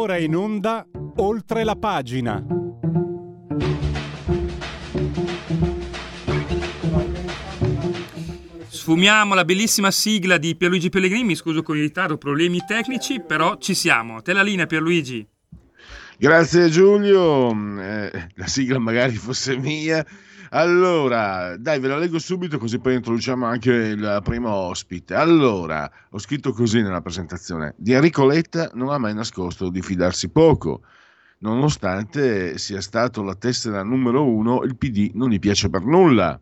[0.00, 0.86] Ora in onda
[1.16, 2.42] oltre la pagina.
[8.66, 13.58] Sfumiamo la bellissima sigla di Pierluigi Pellegrini, mi scuso con il ritardo, problemi tecnici, però
[13.58, 14.22] ci siamo.
[14.22, 15.26] Te la linea Pierluigi.
[16.16, 20.04] Grazie Giulio, eh, la sigla magari fosse mia,
[20.52, 25.14] allora, dai, ve la leggo subito così poi introduciamo anche il primo ospite.
[25.14, 27.74] Allora, ho scritto così nella presentazione.
[27.76, 30.82] Di Enrico Letta non ha mai nascosto di fidarsi poco.
[31.38, 36.38] Nonostante sia stato la tessera numero uno, il PD non gli piace per nulla.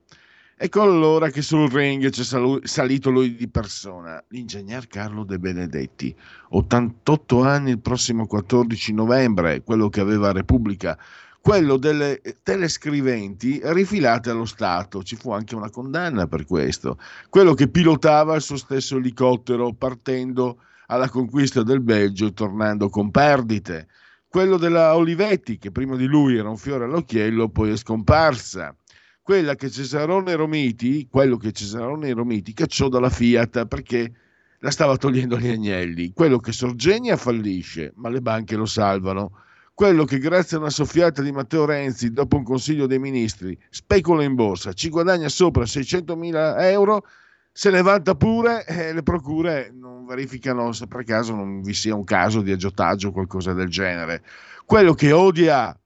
[0.61, 2.25] Ecco allora che sul ring c'è
[2.65, 6.13] salito lui di persona, l'ingegner Carlo De Benedetti,
[6.49, 10.99] 88 anni il prossimo 14 novembre, quello che aveva Repubblica
[11.41, 15.03] quello delle telescriventi rifilate allo Stato.
[15.03, 16.99] Ci fu anche una condanna per questo.
[17.29, 23.11] Quello che pilotava il suo stesso elicottero partendo alla conquista del Belgio e tornando con
[23.11, 23.89] perdite.
[24.29, 28.75] Quello della Olivetti, che prima di lui era un fiore all'occhiello, poi è scomparsa.
[29.23, 34.13] Quella che Cesarone Romiti, quello che Cesarone Romiti cacciò dalla Fiat perché
[34.61, 36.13] la stava togliendo agli agnelli.
[36.13, 39.33] Quello che Sorgenia fallisce, ma le banche lo salvano
[39.79, 44.25] quello che grazie a una soffiata di Matteo Renzi dopo un consiglio dei ministri specula
[44.25, 47.07] in borsa, ci guadagna sopra 600 mila euro,
[47.53, 51.95] se ne vanta pure e le procure non verificano se per caso non vi sia
[51.95, 54.25] un caso di aggiotaggio o qualcosa del genere.
[54.65, 55.81] Quello che odia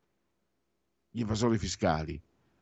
[1.11, 2.19] gli evasori fiscali,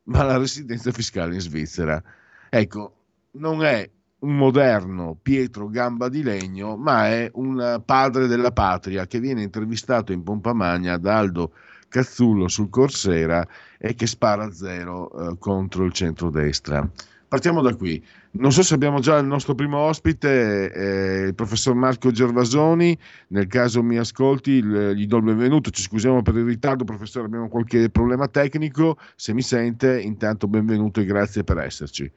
[0.06, 2.02] ma la residenza fiscale in Svizzera.
[2.48, 2.94] Ecco,
[3.34, 3.88] non è
[4.20, 10.12] un moderno Pietro Gamba di Legno, ma è un padre della patria che viene intervistato
[10.12, 11.53] in pompa magna da Aldo
[11.88, 13.47] Cazzullo sul Corsera
[13.78, 16.88] e che spara zero eh, contro il centrodestra.
[17.28, 18.04] Partiamo da qui.
[18.32, 22.97] Non so se abbiamo già il nostro primo ospite, eh, il professor Marco Gervasoni.
[23.28, 25.70] Nel caso mi ascolti, il, gli do il benvenuto.
[25.70, 28.98] Ci scusiamo per il ritardo, professore, abbiamo qualche problema tecnico.
[29.14, 32.10] Se mi sente, intanto benvenuto e grazie per esserci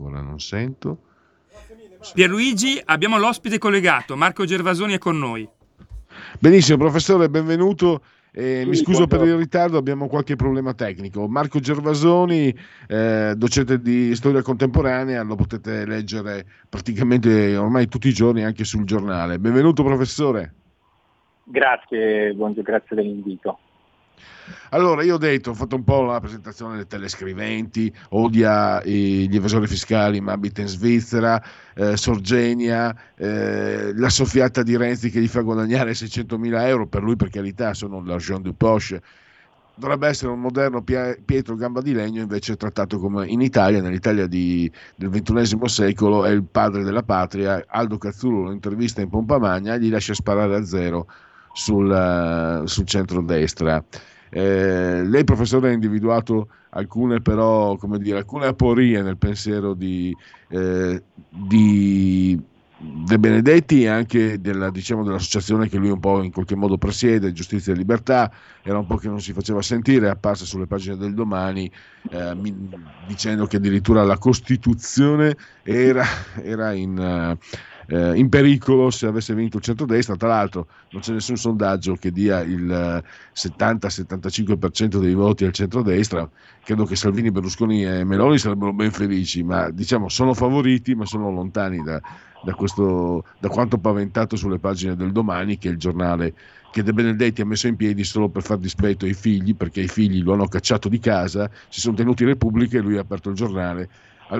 [0.00, 0.98] ancora non sento.
[2.14, 5.46] Pierluigi, abbiamo l'ospite collegato, Marco Gervasoni è con noi.
[6.38, 8.02] Benissimo, professore, benvenuto.
[8.32, 11.28] Eh, mi scuso per il ritardo, abbiamo qualche problema tecnico.
[11.28, 12.56] Marco Gervasoni,
[12.86, 18.84] eh, docente di storia contemporanea, lo potete leggere praticamente ormai tutti i giorni anche sul
[18.84, 19.38] giornale.
[19.38, 20.54] Benvenuto professore.
[21.44, 23.58] Grazie, buongiorno, grazie dell'invito.
[24.70, 29.66] Allora, io ho detto, ho fatto un po' la presentazione delle telescriventi, odia gli evasori
[29.66, 31.42] fiscali, ma abita in Svizzera,
[31.74, 37.02] eh, Sorgenia, eh, la soffiata di Renzi che gli fa guadagnare 600 mila euro, per
[37.02, 39.02] lui per carità sono l'argent du poche,
[39.74, 44.70] dovrebbe essere un moderno Pietro Gamba di Legno, invece trattato come in Italia, nell'Italia di,
[44.94, 47.64] del XXI secolo, è il padre della patria.
[47.66, 51.06] Aldo Cazzullo lo intervista in pompa magna gli lascia sparare a zero
[51.52, 53.84] sul, uh, sul centro-destra.
[54.30, 60.14] Eh, lei, professore, ha individuato alcune, però, dire, alcune aporie nel pensiero di,
[60.48, 62.40] eh, di
[62.82, 67.32] De Benedetti e anche della, diciamo, dell'associazione che lui un po' in qualche modo presiede,
[67.32, 68.30] Giustizia e Libertà,
[68.62, 71.70] era un po' che non si faceva sentire, è apparsa sulle pagine del domani
[72.10, 72.54] eh,
[73.06, 76.04] dicendo che addirittura la Costituzione era,
[76.40, 77.36] era in...
[77.92, 80.14] Eh, in pericolo se avesse vinto il centrodestra.
[80.14, 83.02] Tra l'altro non c'è nessun sondaggio che dia il
[83.34, 86.28] 70-75% eh, dei voti al centrodestra.
[86.62, 91.32] Credo che Salvini, Berlusconi e Meloni sarebbero ben felici, ma diciamo sono favoriti, ma sono
[91.32, 92.00] lontani da,
[92.44, 96.32] da, questo, da quanto paventato sulle pagine del domani, che è il giornale
[96.70, 99.88] che De Benedetti ha messo in piedi solo per far dispetto ai figli, perché i
[99.88, 103.34] figli lo hanno cacciato di casa, si sono tenuti Repubblica e lui ha aperto il
[103.34, 103.88] giornale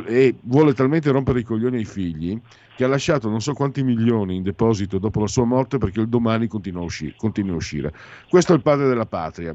[0.07, 2.41] e vuole talmente rompere i coglioni ai figli
[2.77, 6.09] che ha lasciato non so quanti milioni in deposito dopo la sua morte perché il
[6.09, 7.93] domani continua a, uscire, continua a uscire.
[8.29, 9.55] Questo è il padre della patria.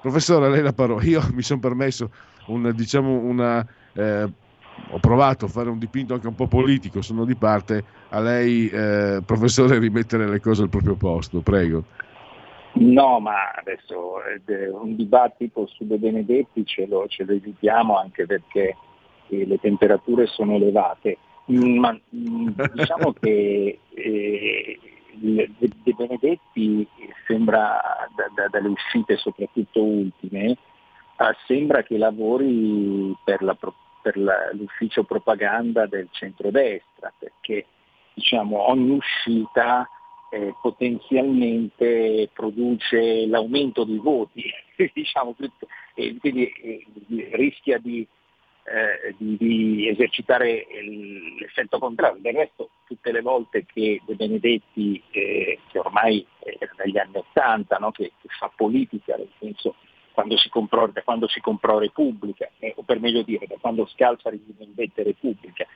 [0.00, 1.02] Professore, a lei la parola.
[1.04, 2.10] Io mi sono permesso
[2.46, 4.22] un, diciamo una, eh,
[4.90, 8.68] ho provato a fare un dipinto anche un po' politico, sono di parte, a lei,
[8.68, 11.84] eh, professore, rimettere le cose al proprio posto, prego.
[12.74, 18.24] No, ma adesso eh, un dibattito su De Benedetti ce lo, ce lo evitiamo anche
[18.24, 18.76] perché
[19.28, 21.18] le temperature sono elevate.
[21.50, 24.80] Mm, ma, mm, diciamo che eh,
[25.14, 26.86] De Benedetti
[27.26, 33.56] sembra, da, da, dalle uscite soprattutto ultime, eh, sembra che lavori per, la,
[34.02, 37.66] per la, l'ufficio propaganda del centrodestra, perché
[38.14, 39.88] diciamo, ogni uscita
[40.30, 44.42] eh, potenzialmente produce l'aumento dei voti,
[44.94, 45.36] diciamo,
[45.94, 46.86] e quindi eh,
[47.32, 48.06] rischia di
[48.64, 50.66] eh, di, di, esercitare
[51.38, 52.20] l'effetto contrario.
[52.20, 57.76] Del resto tutte le volte che De Benedetti, eh, che ormai è dagli anni Ottanta,
[57.78, 57.90] no?
[57.90, 59.74] che, che, fa politica, nel senso
[60.12, 63.86] quando si comprò, da quando si comprò Repubblica, eh, o per meglio dire da quando
[63.86, 65.66] Scalfari divenne Repubblica,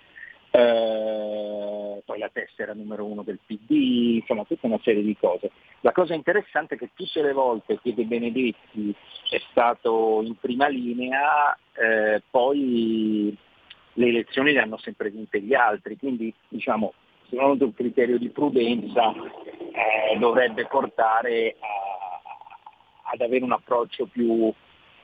[0.56, 5.50] eh, poi la tessera numero uno del PD, insomma tutta una serie di cose.
[5.80, 8.94] La cosa interessante è che tutte le volte che De Benedetti
[9.28, 13.36] è stato in prima linea, eh, poi
[13.92, 16.94] le elezioni le hanno sempre vinte gli altri, quindi diciamo,
[17.28, 24.52] secondo un criterio di prudenza eh, dovrebbe portare a, ad avere un approccio più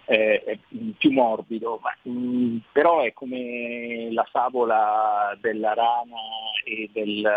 [0.07, 0.59] eh,
[0.99, 6.17] più morbido, ma, mh, mm, però è come la favola della rana
[6.65, 7.29] e, del,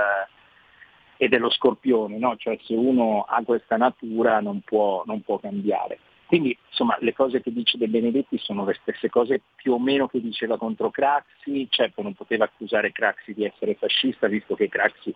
[1.18, 2.36] e dello scorpione, no?
[2.38, 6.00] cioè se uno ha questa natura non può, non può cambiare.
[6.26, 10.08] Quindi insomma le cose che dice De Benedetti sono le stesse cose più o meno
[10.08, 15.14] che diceva contro Craxi, certo non poteva accusare Craxi di essere fascista visto che Craxi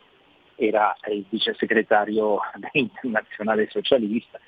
[0.55, 2.39] era il vice segretario
[2.73, 4.39] internazionale socialista,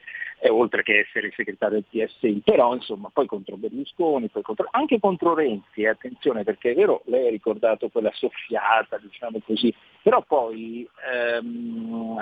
[0.49, 5.35] oltre che essere segretario del PSI, però insomma poi contro Berlusconi, poi contro, anche contro
[5.35, 10.88] Renzi, eh, attenzione perché è vero, lei ha ricordato quella soffiata, diciamo così, però poi
[11.13, 12.17] ehm,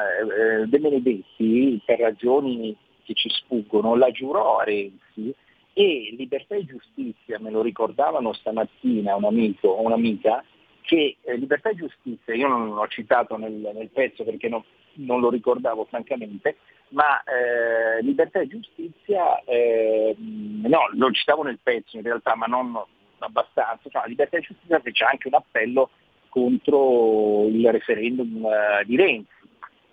[0.62, 5.34] eh, De Benedetti, per ragioni che ci sfuggono, la giurò a Renzi
[5.74, 10.44] e Libertà e Giustizia, me lo ricordavano stamattina un amico o un'amica,
[10.82, 14.66] che eh, Libertà e Giustizia, io non l'ho citato nel, nel pezzo perché no,
[14.96, 16.58] non lo ricordavo francamente,
[16.90, 22.78] ma eh, Libertà e Giustizia, eh, no, lo citavo nel pezzo in realtà, ma non
[23.20, 25.90] abbastanza, cioè, Libertà e Giustizia fece anche un appello
[26.30, 29.38] contro il referendum uh, di Renzi.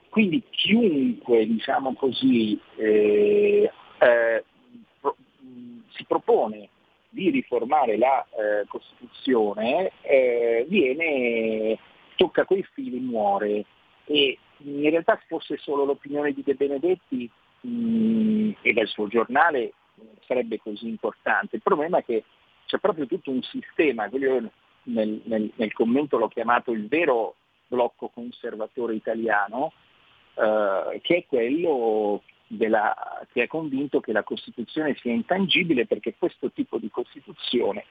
[0.08, 4.44] Quindi chiunque, diciamo così, eh, eh,
[5.00, 5.16] pro,
[5.90, 6.70] si propone
[7.10, 9.92] di riformare la eh, Costituzione,
[10.68, 11.78] viene,
[12.16, 13.64] tocca quei fili, muore.
[14.06, 17.30] E in realtà se fosse solo l'opinione di De Benedetti
[17.60, 19.72] mh, e del suo giornale
[20.26, 21.56] sarebbe così importante.
[21.56, 22.24] Il problema è che
[22.66, 24.50] c'è proprio tutto un sistema, io
[24.84, 27.36] nel, nel, nel commento l'ho chiamato il vero
[27.68, 29.72] blocco conservatore italiano,
[30.34, 36.50] eh, che è quello della, che è convinto che la Costituzione sia intangibile perché questo
[36.50, 37.84] tipo di Costituzione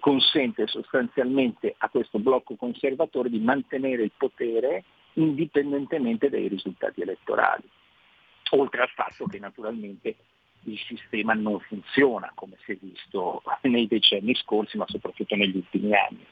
[0.00, 4.84] consente sostanzialmente a questo blocco conservatore di mantenere il potere
[5.14, 7.64] indipendentemente dai risultati elettorali,
[8.50, 10.16] oltre al fatto che naturalmente
[10.64, 15.92] il sistema non funziona come si è visto nei decenni scorsi, ma soprattutto negli ultimi
[15.94, 16.24] anni.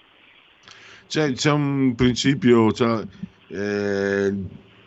[1.07, 3.03] C'è, c'è un principio, cioè,
[3.49, 4.35] eh,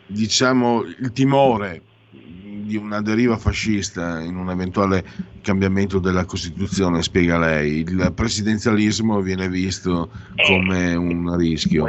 [0.06, 5.04] diciamo, il timore di una deriva fascista in un eventuale
[5.40, 11.86] cambiamento della Costituzione, spiega lei, il presidenzialismo viene visto eh, come un rischio.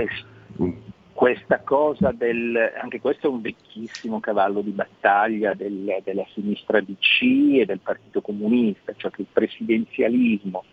[1.23, 7.21] Questa cosa del, anche questo è un vecchissimo cavallo di battaglia del, della sinistra DC
[7.61, 10.65] e del Partito Comunista, cioè che il presidenzialismo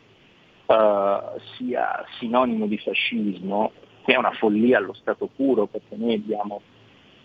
[0.67, 3.71] uh, sia sinonimo di fascismo,
[4.05, 6.63] che è una follia allo stato puro, perché noi abbiamo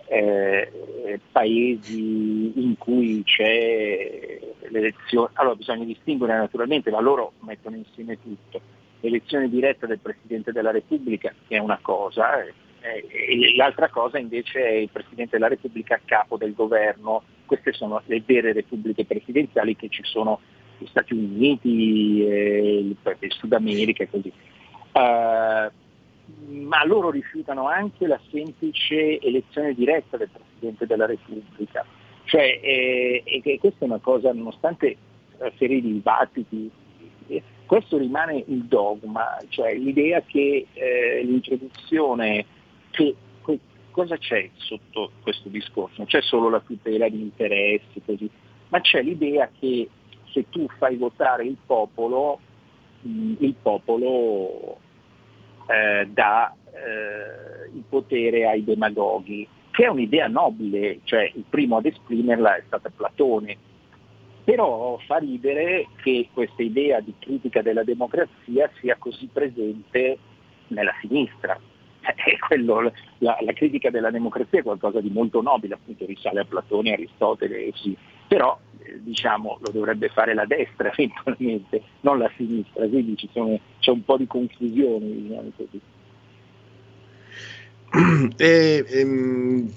[0.05, 4.39] eh, paesi in cui c'è
[4.69, 8.61] l'elezione, allora bisogna distinguere naturalmente, ma loro mettono insieme tutto,
[8.99, 12.45] l'elezione diretta del Presidente della Repubblica che è una cosa,
[12.93, 17.73] eh, eh, l'altra cosa invece è il Presidente della Repubblica a capo del governo, queste
[17.73, 20.39] sono le vere repubbliche presidenziali che ci sono
[20.77, 24.31] negli Stati Uniti, eh, il Sud America e così.
[24.91, 25.71] Uh,
[26.47, 31.85] ma loro rifiutano anche la semplice elezione diretta del Presidente della Repubblica.
[32.23, 34.95] Cioè, eh, e questa è una cosa, nonostante
[35.37, 36.71] una serie di dibattiti,
[37.27, 42.45] eh, questo rimane il dogma, cioè l'idea che eh, l'introduzione
[42.95, 43.15] che
[43.95, 45.95] cosa c'è sotto questo discorso?
[45.97, 48.29] Non c'è solo la tutela di interessi, così,
[48.67, 49.89] ma c'è l'idea che
[50.31, 52.39] se tu fai votare il popolo,
[53.07, 54.77] mm, il popolo
[55.67, 61.85] eh, dà eh, il potere ai demagoghi, che è un'idea nobile, cioè il primo ad
[61.85, 63.57] esprimerla è stato Platone,
[64.43, 70.17] però fa ridere che questa idea di critica della democrazia sia così presente
[70.67, 71.57] nella sinistra
[72.47, 76.93] quello, la, la, critica della democrazia è qualcosa di molto nobile, appunto risale a Platone,
[76.93, 77.95] Aristotele, sì.
[78.27, 83.91] però eh, diciamo, lo dovrebbe fare la destra eventualmente, non la sinistra, quindi sono, c'è
[83.91, 85.05] un po' di confusione.
[85.05, 85.51] Diciamo.
[88.37, 89.71] E, ehm,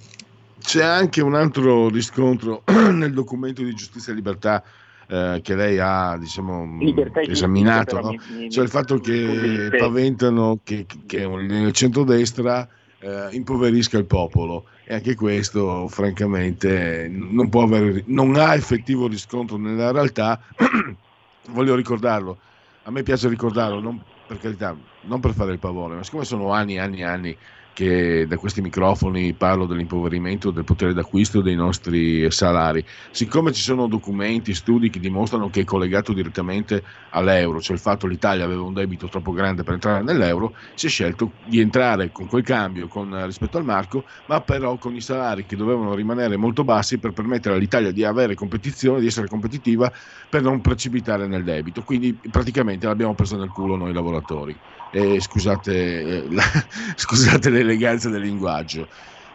[0.60, 4.64] c'è anche un altro riscontro nel documento di giustizia e libertà
[5.08, 6.78] eh, che lei ha diciamo,
[7.26, 8.10] esaminato, no?
[8.10, 14.66] mi, cioè il fatto che paventano che, che nel centrodestra eh, impoverisca il popolo.
[14.84, 20.40] E anche questo francamente non, può avere, non ha effettivo riscontro nella realtà,
[21.50, 22.38] voglio ricordarlo,
[22.84, 26.52] a me piace ricordarlo, non per carità, non per fare il pavone, ma siccome sono
[26.52, 27.36] anni e anni e anni
[27.78, 32.84] che da questi microfoni parlo dell'impoverimento del potere d'acquisto dei nostri salari.
[33.12, 38.08] Siccome ci sono documenti, studi che dimostrano che è collegato direttamente all'euro, cioè il fatto
[38.08, 42.10] che l'Italia aveva un debito troppo grande per entrare nell'euro, si è scelto di entrare
[42.10, 46.36] con quel cambio con, rispetto al marco, ma però con i salari che dovevano rimanere
[46.36, 49.88] molto bassi per permettere all'Italia di avere competizione, di essere competitiva
[50.28, 51.84] per non precipitare nel debito.
[51.84, 54.60] Quindi praticamente l'abbiamo preso nel culo noi lavoratori.
[54.90, 56.42] Eh, scusate, eh, la,
[56.96, 58.88] scusate l'eleganza del linguaggio.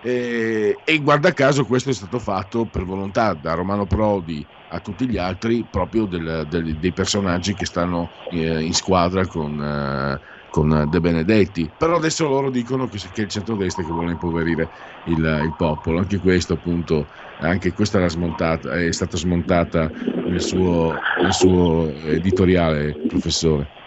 [0.05, 5.07] Eh, e guarda caso questo è stato fatto per volontà da Romano Prodi a tutti
[5.07, 10.19] gli altri proprio del, del, dei personaggi che stanno eh, in squadra con, eh,
[10.50, 11.72] con, De Benedetti.
[11.77, 14.67] Però adesso loro dicono che, che è il centrodestra che vuole impoverire
[15.05, 16.00] il, il, popolo.
[16.00, 17.07] Anche questo appunto
[17.39, 19.89] anche questa è stata smontata
[20.25, 23.81] nel suo, nel suo editoriale professore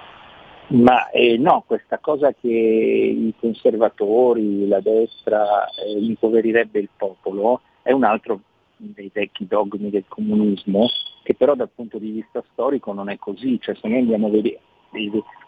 [0.69, 7.93] ma eh, no, questa cosa che i conservatori, la destra eh, impoverirebbe il popolo è
[7.93, 8.41] un altro
[8.77, 10.89] dei vecchi dogmi del comunismo,
[11.23, 14.31] che però dal punto di vista storico non è così, cioè se noi andiamo a
[14.31, 14.61] vedere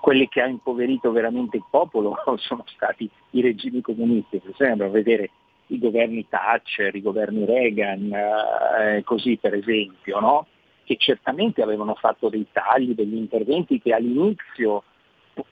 [0.01, 4.91] quelli che hanno impoverito veramente il popolo sono stati i regimi comunisti, per esempio a
[4.91, 5.31] vedere
[5.69, 10.47] i governi Thatcher, i governi Reagan, eh, così per esempio, no?
[10.85, 14.85] che certamente avevano fatto dei tagli, degli interventi che all'inizio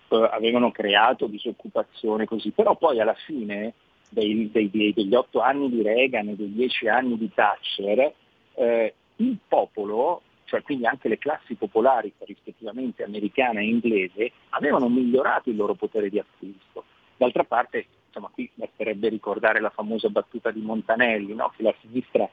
[0.09, 3.75] eh, avevano creato disoccupazione così, però poi alla fine
[4.11, 8.12] dei, dei, degli otto anni di Reagan e dei dieci anni di Thatcher,
[8.55, 15.50] eh, il popolo, cioè quindi anche le classi popolari rispettivamente americana e inglese, avevano migliorato
[15.50, 16.85] il loro potere di acquisto.
[17.16, 21.52] D'altra parte, insomma, qui basterebbe ricordare la famosa battuta di Montanelli, no?
[21.57, 22.28] che la sinistra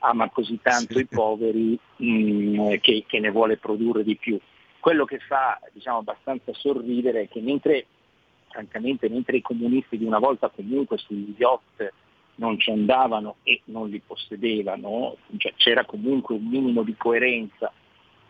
[0.00, 1.00] ama così tanto sì.
[1.00, 4.38] i poveri mh, mm, che, che ne vuole produrre di più
[4.84, 7.86] quello che fa diciamo, abbastanza sorridere è che mentre,
[8.50, 11.90] francamente, mentre i comunisti di una volta comunque sugli yacht
[12.34, 17.72] non ci andavano e non li possedevano, cioè c'era comunque un minimo di coerenza,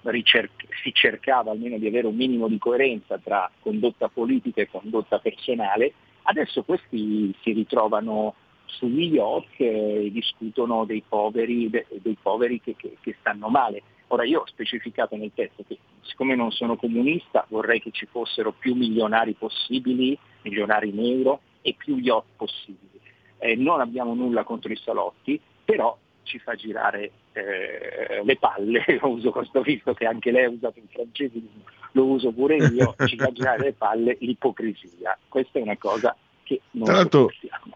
[0.02, 5.18] ricer- si cercava almeno di avere un minimo di coerenza tra condotta politica e condotta
[5.18, 5.92] personale,
[6.22, 8.32] adesso questi si ritrovano
[8.66, 13.82] sugli yacht e discutono dei poveri, dei poveri che, che, che stanno male.
[14.08, 18.52] Ora io ho specificato nel testo che siccome non sono comunista vorrei che ci fossero
[18.52, 23.00] più milionari possibili, milionari in euro e più yacht possibili.
[23.38, 29.08] Eh, non abbiamo nulla contro i salotti, però ci fa girare eh, le palle, lo
[29.08, 31.40] uso questo visto che anche lei ha usato in francese,
[31.92, 35.18] lo uso pure io, ci fa girare le palle l'ipocrisia.
[35.28, 37.30] Questa è una cosa che non Tra l'altro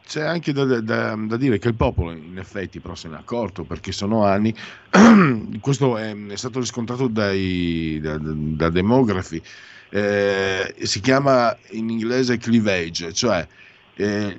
[0.07, 3.19] c'è anche da, da, da, dire che il popolo in effetti però se ne è
[3.19, 4.55] accorto perché sono anni,
[5.61, 9.43] questo è, è, stato riscontrato dai, da, da demografi,
[9.91, 13.47] eh, si chiama in inglese cleavage, cioè
[13.97, 14.39] eh,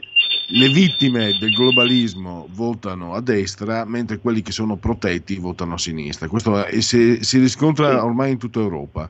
[0.51, 6.27] le vittime del globalismo votano a destra mentre quelli che sono protetti votano a sinistra.
[6.27, 9.09] Questo è, si, si riscontra ormai in tutta Europa.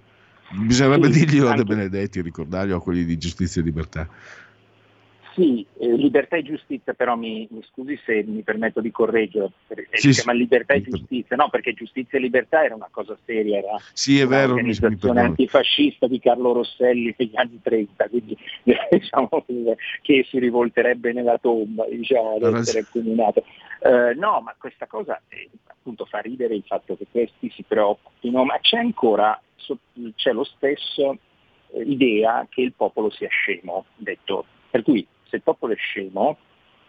[0.51, 1.61] Bisognerebbe sì, dirglielo anche...
[1.61, 4.07] a De Benedetti, ricordarglielo a quelli di giustizia e libertà.
[5.33, 9.51] Sì, eh, libertà e giustizia, però mi, mi, scusi se mi permetto di correggere,
[9.91, 11.49] sì, si chiama libertà e giustizia, no?
[11.49, 16.19] Perché giustizia e libertà era una cosa seria, era sì, è vero, un'organizzazione antifascista di
[16.19, 18.37] Carlo Rosselli negli anni 30, quindi
[18.89, 19.45] diciamo
[20.01, 23.43] che si rivolterebbe nella tomba, diciamo, ad essere accomunato.
[23.81, 28.43] Eh, no, ma questa cosa eh, appunto fa ridere il fatto che questi si preoccupino,
[28.43, 29.39] ma c'è ancora,
[30.15, 31.17] c'è lo stesso
[31.71, 34.45] eh, idea che il popolo sia scemo, detto.
[34.71, 36.37] Per cui se il popolo è scemo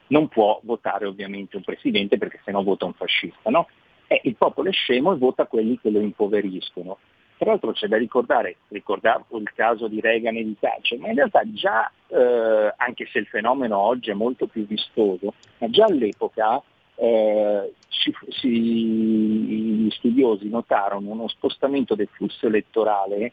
[0.08, 3.50] non può votare ovviamente un presidente perché sennò vota un fascista.
[3.50, 3.68] No?
[4.06, 6.98] Eh, il popolo è scemo e vota quelli che lo impoveriscono.
[7.36, 11.14] Tra l'altro c'è da ricordare, ricordavo il caso di Reagan e di Thatcher, ma in
[11.14, 16.60] realtà già, eh, anche se il fenomeno oggi è molto più vistoso, ma già all'epoca
[16.96, 23.32] eh, ci, si, gli studiosi notarono uno spostamento del flusso elettorale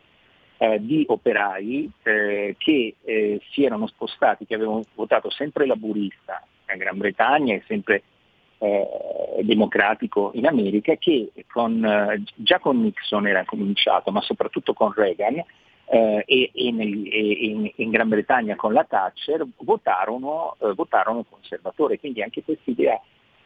[0.57, 6.79] eh, di operai eh, che eh, si erano spostati, che avevano votato sempre laburista in
[6.79, 8.03] Gran Bretagna e sempre
[8.59, 8.87] eh,
[9.43, 15.43] democratico in America, che con, eh, già con Nixon era cominciato, ma soprattutto con Reagan,
[15.89, 21.23] eh, e, e, nel, e in, in, Gran Bretagna con la Thatcher votarono, eh, votarono
[21.29, 22.99] conservatore, quindi anche questa idea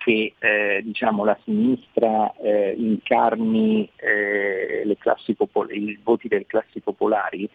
[0.04, 4.98] che eh, diciamo, la sinistra eh, incarni eh,
[5.38, 7.48] popol- i voti delle classi popolari,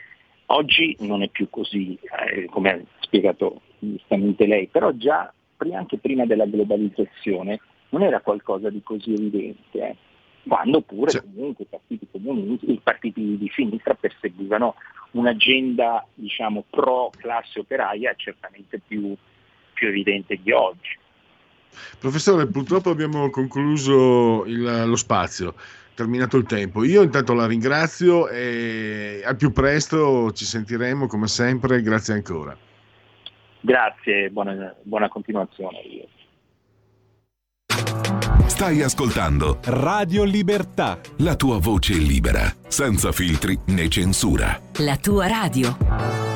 [0.46, 1.98] oggi non è più così,
[2.28, 5.32] eh, come ha spiegato giustamente lei, però già
[5.72, 9.96] anche prima della globalizzazione non era qualcosa di così evidente, eh.
[10.46, 11.20] quando pure sì.
[11.20, 14.76] comunque i partiti comunisti, i partiti di sinistra perseguivano
[15.12, 19.16] un'agenda diciamo, pro classe operaia certamente più,
[19.72, 20.96] più evidente di oggi.
[21.99, 25.54] Professore, purtroppo abbiamo concluso il, lo spazio,
[25.95, 26.85] terminato il tempo.
[26.85, 31.83] Io intanto la ringrazio e al più presto ci sentiremo come sempre.
[31.83, 32.56] Grazie ancora.
[33.61, 35.78] Grazie, buona, buona continuazione.
[38.47, 40.99] Stai ascoltando Radio Libertà.
[41.18, 44.59] La tua voce libera, senza filtri né censura.
[44.78, 46.35] La tua radio.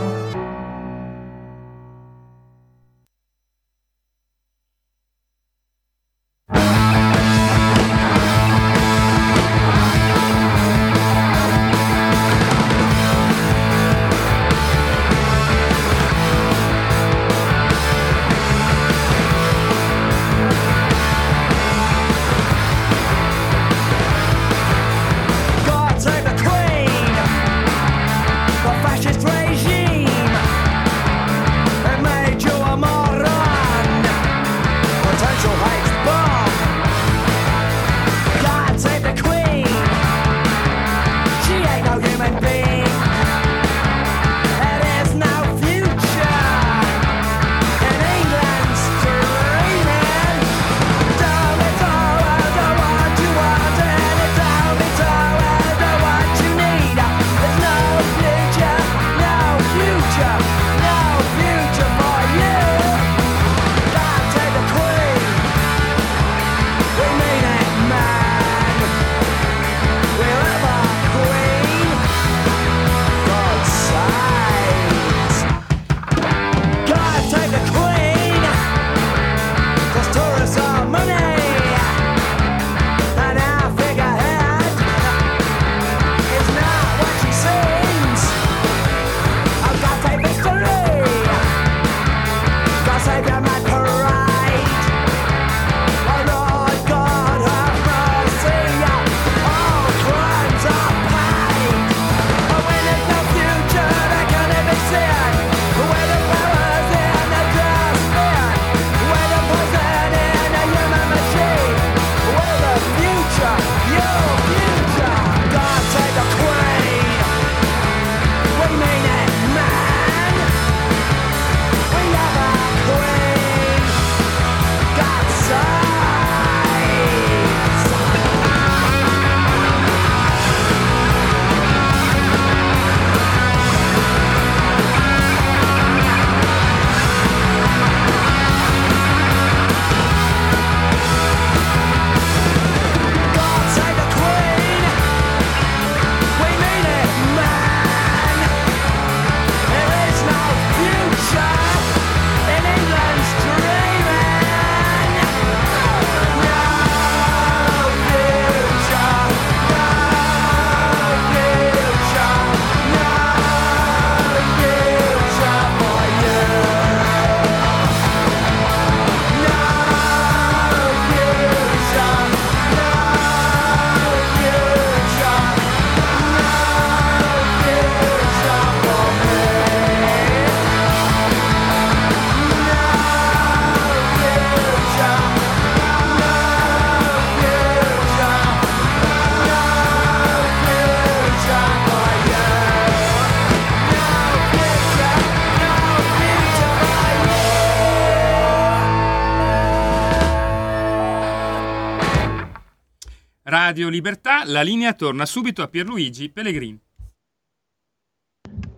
[203.81, 206.79] Radio Libertà, la linea torna subito a Pierluigi Pellegrini.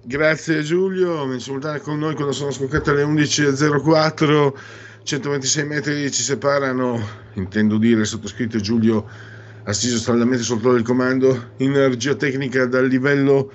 [0.05, 4.53] Grazie Giulio, in simultanea con noi quando sono scoccate le 11.04,
[5.03, 9.09] 126 metri ci separano, intendo dire sottoscritto Giulio
[9.65, 13.53] assiso staldamente sul toro del comando, in regia tecnica dal livello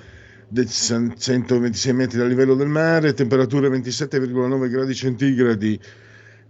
[0.52, 5.80] 126 metri dal livello del mare, temperature 27,9 gradi centigradi,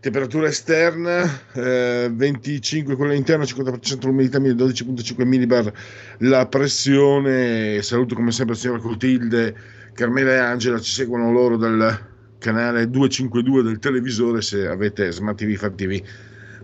[0.01, 5.73] temperatura esterna eh, 25 quella interna 50% l'umidità 12,5 millibar
[6.19, 7.83] la pressione.
[7.83, 9.55] Saluto come sempre la signora Clotilde
[9.99, 12.07] Carmela e Angela ci seguono loro dal
[12.39, 14.43] canale 252 del televisore.
[14.43, 16.01] Se avete Smart TV Fan TV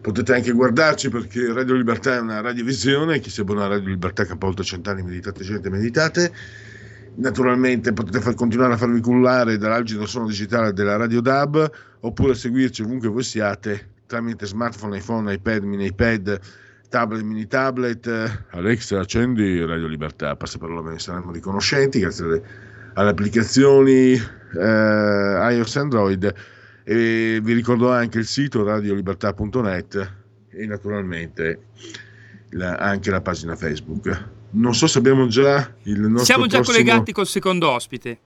[0.01, 3.19] potete anche guardarci perché Radio Libertà è una radiovisione.
[3.19, 6.33] Chi si abbona a Radio Libertà capovolto cent'anni meditate gente meditate.
[7.17, 11.71] Naturalmente potete far continuare a farvi cullare dall'algido suono digitale della Radio DAB
[12.05, 16.39] oppure seguirci ovunque voi siate tramite smartphone, iPhone, iPad, mini iPad,
[16.89, 18.47] tablet, mini tablet.
[18.51, 22.43] Alexa, accendi Radio Libertà, passa per ve ne saremo riconoscenti grazie alle,
[22.95, 26.35] alle applicazioni eh, iOS e Android.
[26.85, 30.13] E vi ricordo anche il sito radiolibertà.net
[30.51, 31.61] e naturalmente
[32.51, 36.85] la, anche la pagina Facebook non so se abbiamo già il nostro Siamo già prossimo...
[36.85, 38.19] collegati col secondo ospite.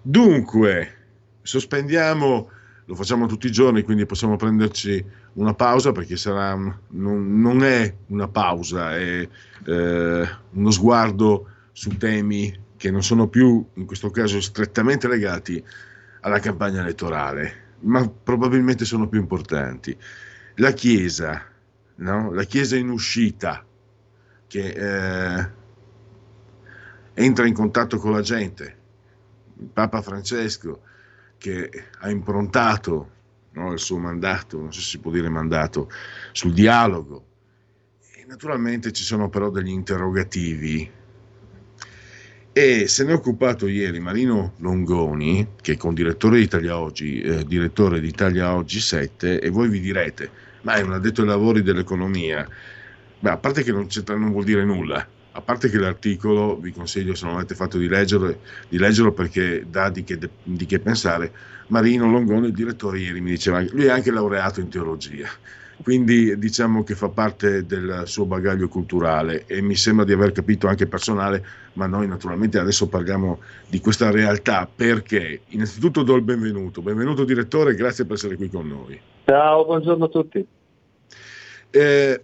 [0.00, 0.94] Dunque,
[1.42, 2.50] sospendiamo,
[2.88, 7.94] lo facciamo tutti i giorni, quindi possiamo prenderci una pausa perché sarà, non, non è
[8.06, 9.28] una pausa, è
[9.66, 15.62] eh, uno sguardo su temi che non sono più, in questo caso, strettamente legati
[16.20, 19.94] alla campagna elettorale, ma probabilmente sono più importanti.
[20.54, 21.44] La Chiesa,
[21.96, 22.32] no?
[22.32, 23.66] la Chiesa in uscita,
[24.46, 25.48] che eh,
[27.12, 28.76] entra in contatto con la gente,
[29.58, 30.84] il Papa Francesco
[31.38, 31.70] che
[32.00, 33.10] ha improntato
[33.52, 35.90] no, il suo mandato, non so se si può dire mandato,
[36.32, 37.24] sul dialogo.
[38.14, 40.90] E naturalmente ci sono però degli interrogativi.
[42.52, 47.20] E se ne è occupato ieri Marino Longoni, che è con direttore di Italia Oggi,
[47.20, 50.30] eh, direttore di Italia Oggi 7, e voi vi direte,
[50.62, 52.48] ma è un addetto ai lavori dell'economia,
[53.20, 55.04] Beh, a parte che non, non, vuol dire nulla,
[55.38, 58.36] a parte che l'articolo vi consiglio se non avete fatto di leggerlo,
[58.68, 61.30] di leggerlo perché dà di che, di che, pensare.
[61.68, 65.28] Marino Longone, il direttore, ieri mi diceva, lui è anche laureato in teologia,
[65.82, 70.66] quindi diciamo che fa parte del suo bagaglio culturale e mi sembra di aver capito
[70.66, 76.82] anche personale, ma noi naturalmente adesso parliamo di questa realtà perché innanzitutto do il benvenuto,
[76.82, 79.00] benvenuto direttore, grazie per essere qui con noi.
[79.24, 80.46] Ciao, buongiorno a tutti.
[81.70, 82.22] Eh,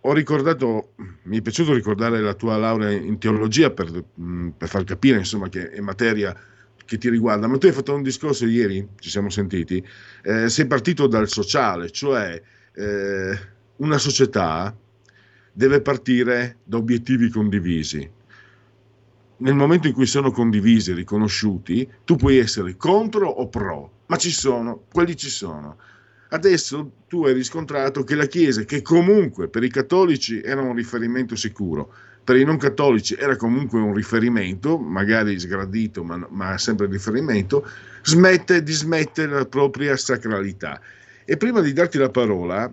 [0.00, 0.92] ho ricordato,
[1.24, 5.48] mi è piaciuto ricordare la tua laurea in teologia per, mm, per, far capire insomma
[5.48, 6.36] che è materia
[6.84, 9.84] che ti riguarda, ma tu hai fatto un discorso ieri, ci siamo sentiti,
[10.22, 12.40] eh, sei partito dal sociale, cioè
[12.72, 13.38] eh,
[13.76, 14.74] una società
[15.52, 18.08] deve partire da obiettivi condivisi.
[19.40, 24.30] Nel momento in cui sono condivisi riconosciuti, tu puoi essere contro o pro, ma ci
[24.30, 25.76] sono, quelli ci sono.
[26.30, 31.34] Adesso tu hai riscontrato che la Chiesa, che comunque per i cattolici era un riferimento
[31.36, 31.90] sicuro,
[32.22, 37.66] per i non cattolici era comunque un riferimento, magari sgradito, ma, ma sempre riferimento,
[38.02, 40.78] smette, dismette la propria sacralità.
[41.24, 42.70] E prima di darti la parola,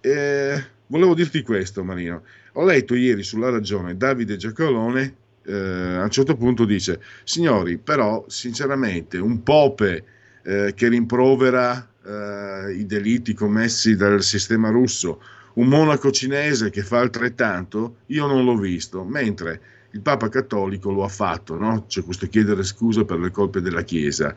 [0.00, 2.24] eh, volevo dirti questo, Marino.
[2.54, 5.14] Ho letto ieri sulla ragione Davide Giacalone,
[5.44, 10.04] eh, a un certo punto dice, signori, però sinceramente un pope
[10.42, 15.20] eh, che rimprovera eh, i delitti commessi dal sistema russo,
[15.54, 21.04] un monaco cinese che fa altrettanto, io non l'ho visto, mentre il Papa Cattolico lo
[21.04, 21.86] ha fatto, no?
[21.86, 24.34] c'è questo chiedere scusa per le colpe della Chiesa.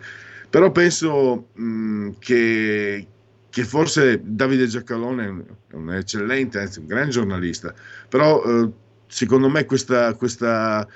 [0.50, 3.08] Però penso mh, che,
[3.50, 7.74] che, forse Davide Giacalone è un eccellente, anzi un gran giornalista,
[8.08, 8.72] però eh,
[9.08, 10.88] secondo me questa, questa,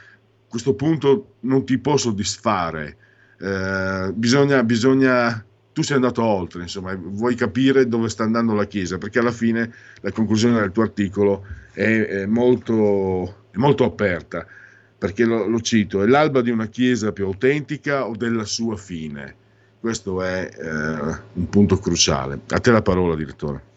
[0.47, 2.97] questo punto non ti può soddisfare.
[3.37, 8.99] Eh, bisogna, bisogna tu sei andato oltre, insomma, vuoi capire dove sta andando la Chiesa,
[8.99, 14.45] perché alla fine la conclusione del tuo articolo è, è, molto, è molto, aperta,
[14.97, 19.35] perché lo, lo, cito, è l'alba di una Chiesa più autentica o della sua fine?
[19.79, 22.39] Questo è eh, un punto cruciale.
[22.49, 23.71] A te la parola, direttore.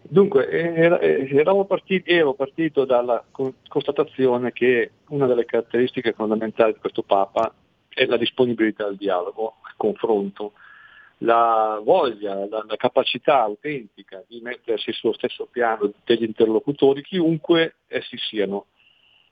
[0.00, 3.22] Dunque, era, ero, partito, ero partito dalla
[3.68, 7.52] constatazione che una delle caratteristiche fondamentali di questo Papa
[7.88, 10.52] è la disponibilità al dialogo, al confronto,
[11.18, 18.16] la voglia, la, la, capacità autentica di mettersi sullo stesso piano degli interlocutori, chiunque essi
[18.18, 18.66] siano.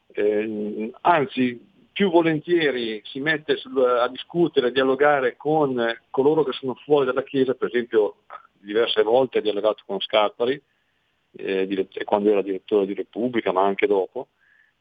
[0.09, 3.59] Eh, anzi, più volentieri si mette
[4.01, 8.17] a discutere, a dialogare con coloro che sono fuori dalla Chiesa, per esempio
[8.59, 10.61] diverse volte ha dialogato con Scarpari,
[11.37, 14.29] eh, quando era direttore di Repubblica, ma anche dopo,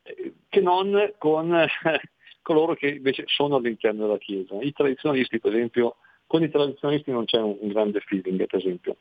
[0.04, 1.66] eh, che non con
[2.42, 4.58] coloro che invece sono all'interno della Chiesa.
[4.60, 8.98] I tradizionalisti, per esempio, con i tradizionalisti non c'è un, grande feeling, per esempio.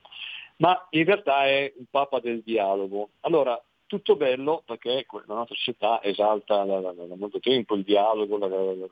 [0.57, 3.11] Ma in realtà è un papa del dialogo.
[3.21, 8.39] Allora, tutto bello perché la nostra società esalta da, da, da molto tempo il dialogo,
[8.39, 8.91] la, il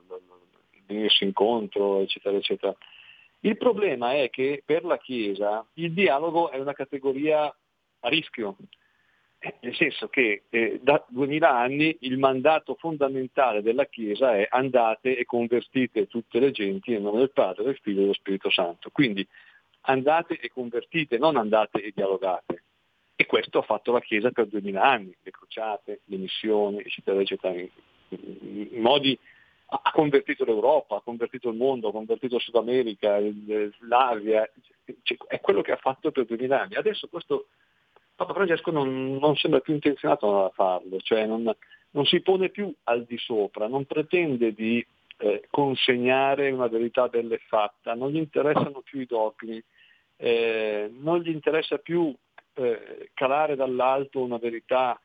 [0.85, 2.75] venirsi incontro, eccetera, eccetera.
[3.41, 8.55] Il problema è che per la Chiesa il dialogo è una categoria a rischio,
[9.59, 15.25] nel senso che eh, da 2000 anni il mandato fondamentale della Chiesa è andate e
[15.25, 18.89] convertite tutte le genti nel nome del Padre, del Figlio e dello Spirito Santo.
[18.91, 19.27] Quindi
[19.81, 22.63] andate e convertite, non andate e dialogate.
[23.15, 27.53] E questo ha fatto la Chiesa per 2000 anni, le crociate, le missioni, eccetera, eccetera,
[27.53, 27.69] in,
[28.71, 29.17] in modi
[29.65, 33.19] ha convertito l'Europa, ha convertito il mondo, ha convertito il Sud America,
[33.79, 34.47] l'Asia,
[35.01, 36.75] cioè, è quello che ha fatto per 2000 anni.
[36.75, 37.47] Adesso questo
[38.15, 41.51] Papa Francesco non, non sembra più intenzionato a farlo, cioè non,
[41.91, 44.85] non, si pone più al di sopra, non pretende di
[45.17, 49.61] eh, consegnare una verità bella e fatta, non gli interessano più i dogmi,
[50.17, 52.13] eh, non gli interessa più
[52.53, 54.99] eh, calare dall'alto una verità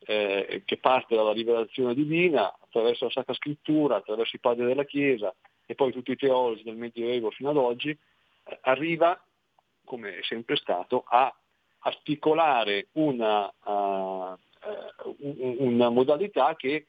[0.00, 5.34] eh, che parte dalla rivelazione divina attraverso la Sacra Scrittura, attraverso i padri della Chiesa
[5.64, 9.20] e poi tutti i teologi del Medioevo fino ad oggi, eh, arriva,
[9.84, 11.32] come è sempre stato, a
[11.80, 14.36] articolare una, uh,
[15.58, 16.86] una modalità che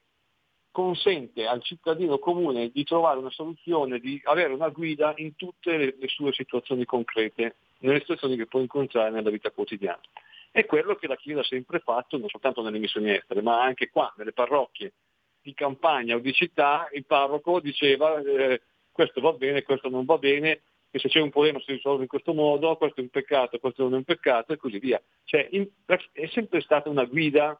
[0.71, 5.95] consente al cittadino comune di trovare una soluzione, di avere una guida in tutte le,
[5.97, 10.02] le sue situazioni concrete, nelle situazioni che può incontrare nella vita quotidiana.
[10.52, 13.89] È quello che la Chiesa ha sempre fatto, non soltanto nelle missioni estere, ma anche
[13.89, 14.93] qua, nelle parrocchie
[15.41, 20.17] di campagna o di città, il parroco diceva eh, questo va bene, questo non va
[20.17, 23.60] bene, e se c'è un problema si risolve in questo modo, questo è un peccato,
[23.60, 25.02] questo non è un peccato e così via.
[25.23, 25.67] Cioè, in,
[26.12, 27.60] è sempre stata una guida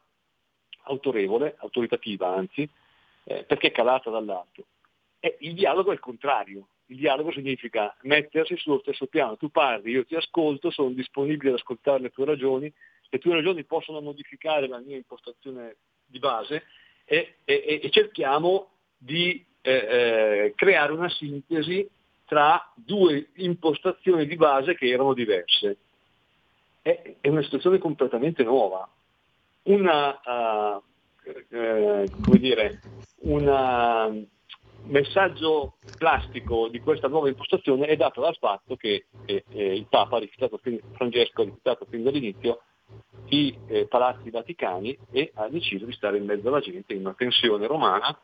[0.84, 2.68] autorevole, autoritativa anzi,
[3.24, 4.66] eh, perché è calata dall'alto.
[5.20, 9.92] E il dialogo è il contrario, il dialogo significa mettersi sullo stesso piano, tu parli,
[9.92, 12.72] io ti ascolto, sono disponibile ad ascoltare le tue ragioni,
[13.08, 16.64] le tue ragioni possono modificare la mia impostazione di base
[17.04, 21.88] e, e, e cerchiamo di eh, eh, creare una sintesi
[22.30, 25.78] tra due impostazioni di base che erano diverse.
[26.80, 28.88] È, è una situazione completamente nuova.
[29.62, 30.82] Una, uh,
[31.24, 32.80] eh, come dire,
[33.22, 34.26] un
[34.84, 40.18] messaggio plastico di questa nuova impostazione è dato dal fatto che eh, eh, il Papa
[40.18, 40.58] ha
[40.92, 42.60] Francesco ha rifiutato fin dall'inizio
[43.30, 47.12] i eh, palazzi vaticani e ha deciso di stare in mezzo alla gente in una
[47.12, 48.16] pensione romana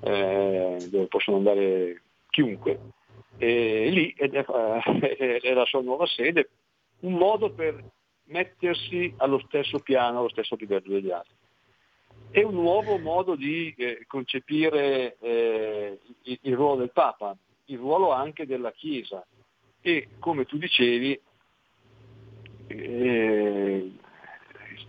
[0.00, 2.80] eh, dove possono andare chiunque
[3.36, 6.50] e lì è, è la sua nuova sede,
[7.00, 7.82] un modo per
[8.26, 11.34] mettersi allo stesso piano, allo stesso livello degli altri.
[12.30, 18.12] È un nuovo modo di eh, concepire eh, il, il, ruolo del Papa, il ruolo
[18.12, 19.24] anche della Chiesa
[19.80, 21.20] e come tu dicevi
[22.66, 23.92] eh,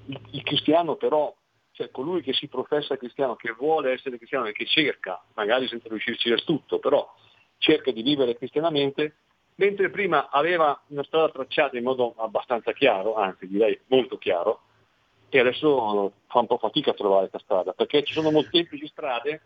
[0.05, 1.33] il, il cristiano però
[1.75, 5.89] cioè colui che si professa cristiano, che vuole essere cristiano e che cerca, magari senza
[5.89, 7.05] riuscirci del tutto, però
[7.65, 9.15] cerca di vivere cristianamente,
[9.55, 14.61] mentre prima aveva una strada tracciata in modo abbastanza chiaro, anzi direi molto chiaro,
[15.29, 19.41] e adesso fa un po' fatica a trovare questa strada, perché ci sono molteplici strade,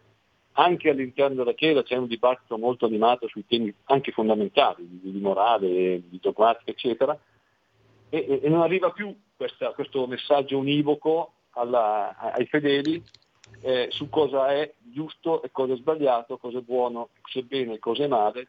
[0.54, 6.02] anche all'interno della Chiesa c'è un dibattito molto animato sui temi anche fondamentali, di, morale,
[6.10, 7.18] di dogmatica, eccetera,
[8.10, 13.02] e, e non arriva più questa, questo messaggio univoco alla, ai fedeli
[13.62, 17.76] eh, su cosa è giusto e cosa è sbagliato, cosa è buono, cosa è bene
[17.76, 18.48] e cosa è male,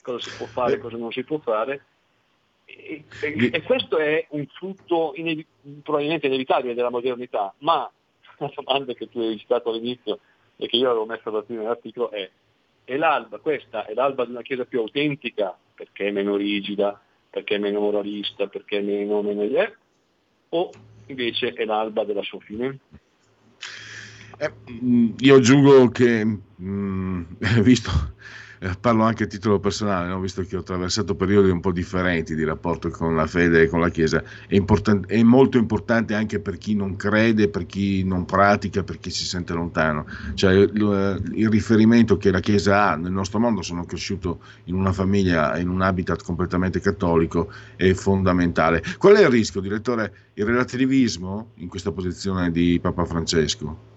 [0.00, 1.84] cosa si può fare e cosa non si può fare.
[2.64, 5.46] E, e, e questo è un frutto inevi-
[5.82, 7.90] probabilmente inevitabile della modernità, ma
[8.38, 10.20] la domanda che tu hai citato all'inizio
[10.56, 12.28] e che io avevo messo alla fine dell'articolo è,
[12.84, 13.84] è l'alba, questa?
[13.84, 18.46] È l'alba di una Chiesa più autentica, perché è meno rigida, perché è meno moralista,
[18.48, 19.74] perché è meno, meno è,
[20.50, 20.70] o
[21.06, 22.78] invece è l'alba della sua fine?
[24.40, 26.24] Eh, mm, io aggiungo che,
[26.62, 27.22] mm,
[27.62, 27.90] visto,
[28.60, 30.20] eh, parlo anche a titolo personale, no?
[30.20, 33.80] visto che ho attraversato periodi un po' differenti di rapporto con la fede e con
[33.80, 38.24] la Chiesa, è, import- è, molto importante anche per chi non crede, per chi non
[38.26, 40.06] pratica, per chi si sente lontano.
[40.34, 44.92] Cioè, il, il riferimento che la Chiesa ha nel nostro mondo, sono cresciuto in una
[44.92, 48.82] famiglia, in un habitat completamente cattolico, è fondamentale.
[48.98, 50.12] Qual è il rischio, direttore?
[50.34, 53.96] Il relativismo in questa posizione di Papa Francesco?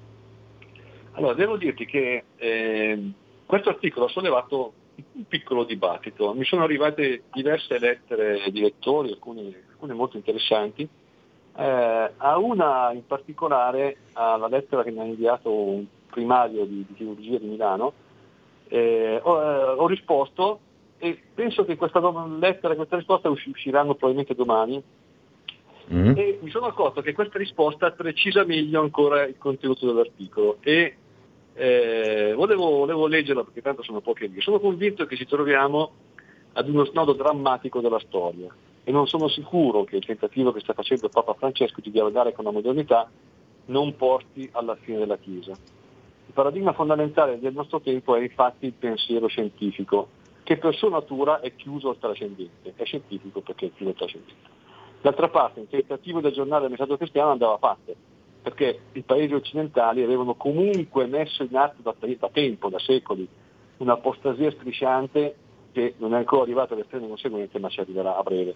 [1.22, 3.12] Allora, devo dirti che eh,
[3.46, 6.34] questo articolo ha sollevato un piccolo dibattito.
[6.34, 10.82] Mi sono arrivate diverse lettere di lettori, alcune, alcune molto interessanti.
[10.82, 16.94] Eh, a una in particolare, alla lettera che mi ha inviato un primario di, di
[16.96, 17.94] chirurgia di Milano,
[18.70, 20.60] eh, ho, eh, ho, risposto
[20.98, 22.00] e penso che questa
[22.40, 24.82] lettera e questa risposta usciranno probabilmente domani
[25.94, 26.14] Mm.
[26.16, 30.96] E mi sono accorto che questa risposta precisa meglio ancora il contenuto dell'articolo e
[31.62, 34.42] eh, volevo, volevo, leggerla perché tanto sono poche righe.
[34.42, 35.92] Sono convinto che ci troviamo
[36.54, 38.52] ad uno snodo drammatico della storia
[38.84, 42.46] e non sono sicuro che il tentativo che sta facendo Papa Francesco di dialogare con
[42.46, 43.08] la modernità
[43.66, 45.52] non porti alla fine della Chiesa.
[45.52, 50.08] Il paradigma fondamentale del nostro tempo è infatti il pensiero scientifico,
[50.42, 54.50] che per sua natura è chiuso al trascendente, è scientifico perché è chiuso al trascendente.
[55.02, 57.94] D'altra parte il tentativo di aggiornare il messaggio cristiano andava fatto,
[58.42, 63.28] perché i paesi occidentali avevano comunque messo in atto da, da tempo, da secoli,
[63.78, 65.36] un'apostasia strisciante
[65.72, 68.56] che non è ancora arrivata all'estremo conseguente ma ci arriverà a breve.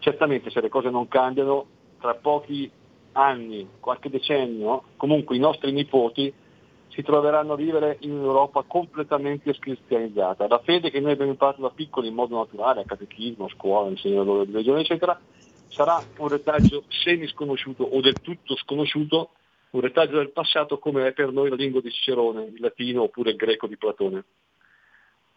[0.00, 1.66] Certamente se le cose non cambiano,
[2.00, 2.70] tra pochi
[3.12, 6.32] anni, qualche decennio, comunque i nostri nipoti
[6.88, 10.46] si troveranno a vivere in un'Europa completamente cristianizzata.
[10.46, 13.88] La fede che noi abbiamo imparato da piccoli in modo naturale, a catechismo, a scuola,
[13.88, 15.18] insegno loro religione, eccetera,
[15.72, 19.30] sarà un retaggio semi sconosciuto o del tutto sconosciuto,
[19.70, 23.30] un retaggio del passato come è per noi la lingua di Cicerone, il latino oppure
[23.30, 24.24] il greco di Platone.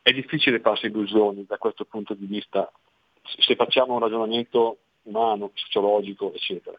[0.02, 2.70] È difficile farsi illusioni da questo punto di vista
[3.24, 6.78] se facciamo un ragionamento umano, sociologico, eccetera.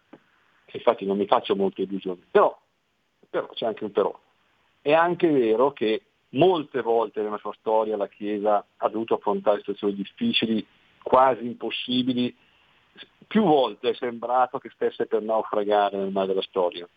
[0.73, 2.57] Infatti non mi faccio molte illusioni, però,
[3.31, 4.17] però c'è anche un però.
[4.83, 9.95] È anche vero che molte volte nella sua storia la Chiesa ha dovuto affrontare situazioni
[9.95, 10.65] difficili,
[11.03, 12.37] quasi impossibili,
[13.27, 16.89] più volte è sembrato che stesse per naufragare nel mare della storia.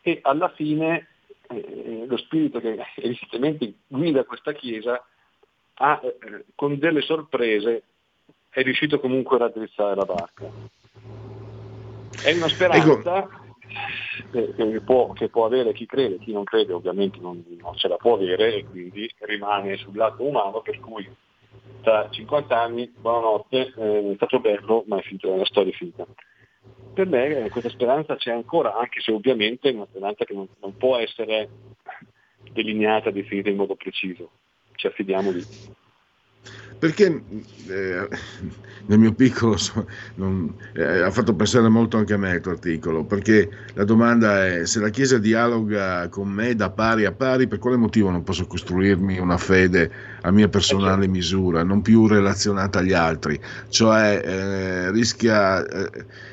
[0.00, 1.08] E alla fine
[1.48, 5.04] eh, lo spirito che evidentemente guida questa Chiesa
[5.74, 7.82] ha, eh, con delle sorprese
[8.50, 10.50] è riuscito comunque a raddrizzare la barca.
[12.22, 13.28] È una speranza
[14.32, 14.54] ecco.
[14.54, 17.96] che, può, che, può, avere chi crede, chi non crede ovviamente non, non ce la
[17.96, 21.08] può avere e quindi rimane sul lato umano per cui
[21.82, 26.06] tra 50 anni, buonanotte, eh, è stato bello, ma è finito, la storia è finita.
[26.94, 30.48] Per me eh, questa speranza c'è ancora, anche se ovviamente è una speranza che non,
[30.60, 31.48] non può essere
[32.52, 34.30] delineata, definita in modo preciso.
[34.74, 35.44] Ci affidiamo lì.
[36.78, 37.22] Perché
[37.66, 38.08] eh,
[38.86, 39.56] nel mio piccolo
[40.14, 44.46] non, eh, ha fatto pensare molto anche a me il tuo articolo, perché la domanda
[44.46, 48.22] è se la Chiesa dialoga con me da pari a pari, per quale motivo non
[48.22, 49.90] posso costruirmi una fede
[50.22, 51.10] a mia personale certo.
[51.10, 53.40] misura, non più relazionata agli altri?
[53.68, 55.64] Cioè eh, rischia...
[55.66, 56.26] Eh,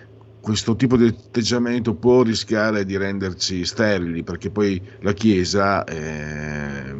[0.45, 6.93] questo tipo di atteggiamento può rischiare di renderci sterili perché poi la Chiesa eh,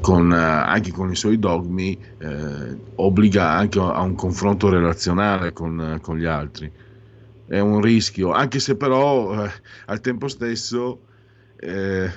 [0.00, 5.80] con, eh, anche con i suoi dogmi, eh, obbliga anche a un confronto relazionale con,
[5.80, 6.70] eh, con, gli altri.
[7.46, 9.50] È un rischio, anche se però eh,
[9.86, 11.00] al tempo stesso
[11.56, 12.10] eh,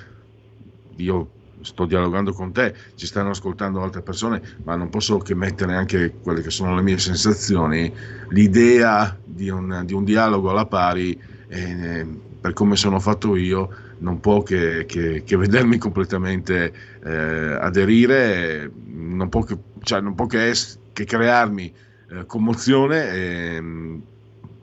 [0.96, 1.28] io
[1.60, 6.14] sto dialogando con te, ci stanno ascoltando altre persone, ma non posso che mettere anche
[6.22, 7.92] quelle che sono le mie sensazioni.
[8.28, 11.18] L'idea di un, di un dialogo alla pari,
[11.48, 12.06] eh,
[12.40, 13.70] per come sono fatto io,
[14.04, 20.26] non può che, che, che vedermi completamente eh, aderire, non può che, cioè, non può
[20.26, 21.72] che, es- che crearmi
[22.10, 23.98] eh, commozione e mm,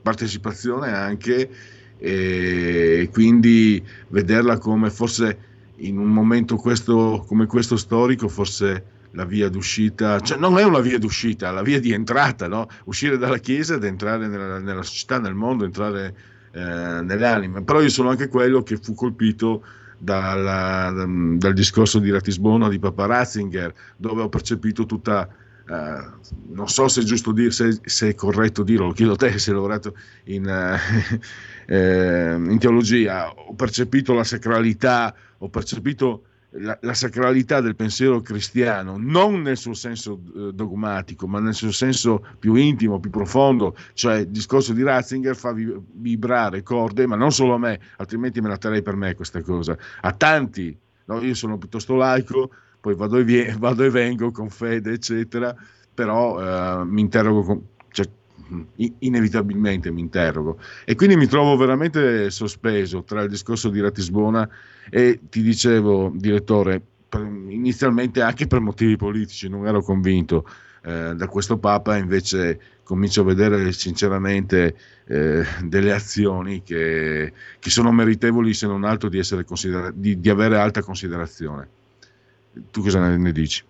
[0.00, 1.50] partecipazione anche
[2.04, 5.38] e quindi vederla come forse
[5.76, 10.80] in un momento questo, come questo storico forse la via d'uscita, cioè non è una
[10.80, 12.66] via d'uscita, è la via di entrata, no?
[12.84, 16.14] uscire dalla Chiesa ed entrare nella, nella società, nel mondo, entrare
[16.52, 19.62] eh, nelle anime, però io sono anche quello che fu colpito
[19.98, 20.92] dalla,
[21.36, 25.28] dal discorso di Ratisbona di Papa Ratzinger, dove ho percepito tutta,
[25.68, 26.04] eh,
[26.48, 29.38] non so se è giusto dire, se, se, è corretto dirlo, lo chiedo a te
[29.38, 30.46] se hai lavorato in,
[31.66, 38.96] eh, in teologia, ho percepito la sacralità, ho percepito la, la, sacralità del pensiero cristiano,
[38.98, 44.18] non nel suo senso eh, dogmatico, ma nel suo senso più intimo, più profondo, cioè
[44.18, 48.58] il discorso di Ratzinger fa vibrare corde, ma non solo a me, altrimenti me la
[48.58, 51.22] terrei per me questa cosa, a tanti, no?
[51.22, 55.54] io sono piuttosto laico, poi vado e, vie- vado e vengo con fede, eccetera,
[55.94, 57.66] però eh, mi interrogo con,
[58.98, 64.48] inevitabilmente mi interrogo e quindi mi trovo veramente sospeso tra il discorso di Ratisbona
[64.90, 66.82] e ti dicevo direttore
[67.48, 70.46] inizialmente anche per motivi politici non ero convinto
[70.84, 74.74] eh, da questo Papa invece comincio a vedere sinceramente
[75.06, 79.20] eh, delle azioni che, che, sono meritevoli se non altro di,
[79.94, 81.68] di, di avere alta considerazione
[82.70, 83.62] tu cosa ne dici?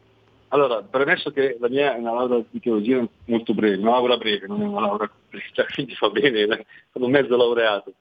[0.53, 4.47] Allora, premesso che la mia è una laurea di teologia molto breve, una laurea breve,
[4.47, 7.95] non è una laurea completa, quindi va bene, sono mezzo laureato,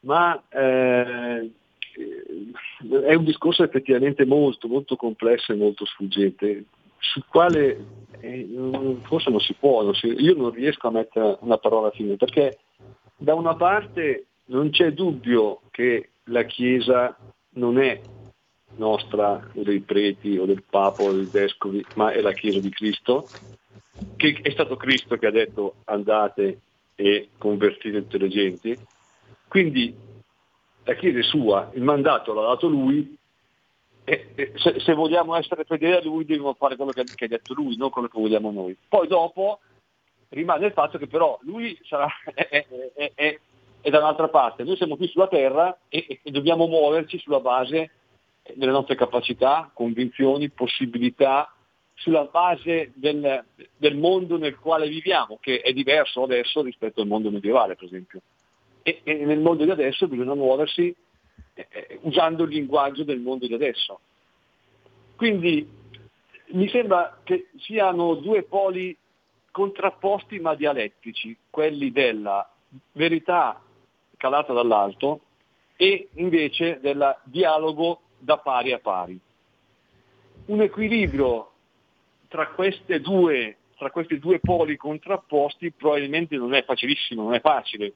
[0.00, 1.48] ma eh,
[3.04, 6.64] è un discorso effettivamente molto, molto complesso e molto sfuggente,
[6.98, 7.84] sul quale
[8.18, 8.48] eh,
[9.02, 12.58] forse non si può, non si, io non riesco a mettere una parola fine, perché
[13.16, 17.16] da una parte non c'è dubbio che la Chiesa
[17.50, 18.00] non è
[18.76, 22.70] nostra o dei preti o del Papa o dei vescovi, ma è la Chiesa di
[22.70, 23.28] Cristo,
[24.16, 26.60] che è stato Cristo che ha detto andate
[26.94, 28.78] e convertite tutte le genti.
[29.48, 29.94] Quindi
[30.84, 33.16] la Chiesa è sua, il mandato l'ha dato lui
[34.04, 37.54] e, se, se, vogliamo essere fedeli a lui dobbiamo fare quello che, che, ha detto
[37.54, 38.76] lui, non quello che vogliamo noi.
[38.88, 39.60] Poi dopo
[40.30, 43.38] rimane il fatto che però lui sarà, è, è, è,
[43.80, 47.90] è da un'altra parte, noi siamo qui sulla terra e, e dobbiamo muoverci sulla base
[48.54, 51.52] delle nostre capacità, convinzioni, possibilità,
[51.94, 53.44] sulla base del,
[53.76, 58.20] del, mondo nel quale viviamo, che è diverso adesso rispetto al mondo medievale, per esempio.
[58.82, 60.94] E, e nel mondo di adesso bisogna muoversi
[61.54, 64.00] eh, eh, usando il linguaggio del mondo di adesso.
[65.14, 65.68] Quindi
[66.48, 68.96] mi sembra che siano due poli
[69.52, 72.48] contrapposti ma dialettici, quelli della
[72.92, 73.60] verità
[74.16, 75.20] calata dall'alto
[75.76, 79.18] e invece del dialogo da pari a pari.
[80.46, 81.50] Un equilibrio
[82.28, 82.54] tra,
[83.00, 87.92] due, tra questi due poli contrapposti probabilmente non è facilissimo, non è facile,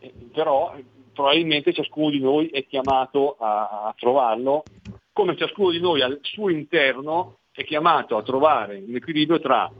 [0.00, 0.76] eh, però
[1.12, 4.64] probabilmente ciascuno di noi è chiamato a, a trovarlo,
[5.12, 9.70] come ciascuno di noi al suo interno è chiamato a trovare un equilibrio tra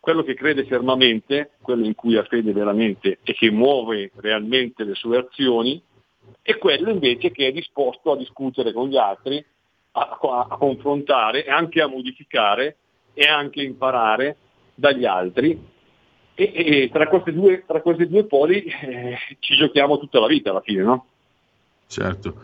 [0.00, 4.94] quello che crede fermamente, quello in cui ha fede veramente e che muove realmente le
[4.94, 5.82] sue azioni,
[6.42, 9.44] e quello invece che è disposto a discutere con gli altri,
[9.92, 12.76] a, a, a confrontare e anche a modificare
[13.14, 14.36] e anche imparare
[14.74, 15.76] dagli altri
[16.34, 20.50] e, e tra, questi due, tra, questi due, poli eh, ci giochiamo tutta la vita
[20.50, 21.06] alla fine, no?
[21.88, 22.34] Certo,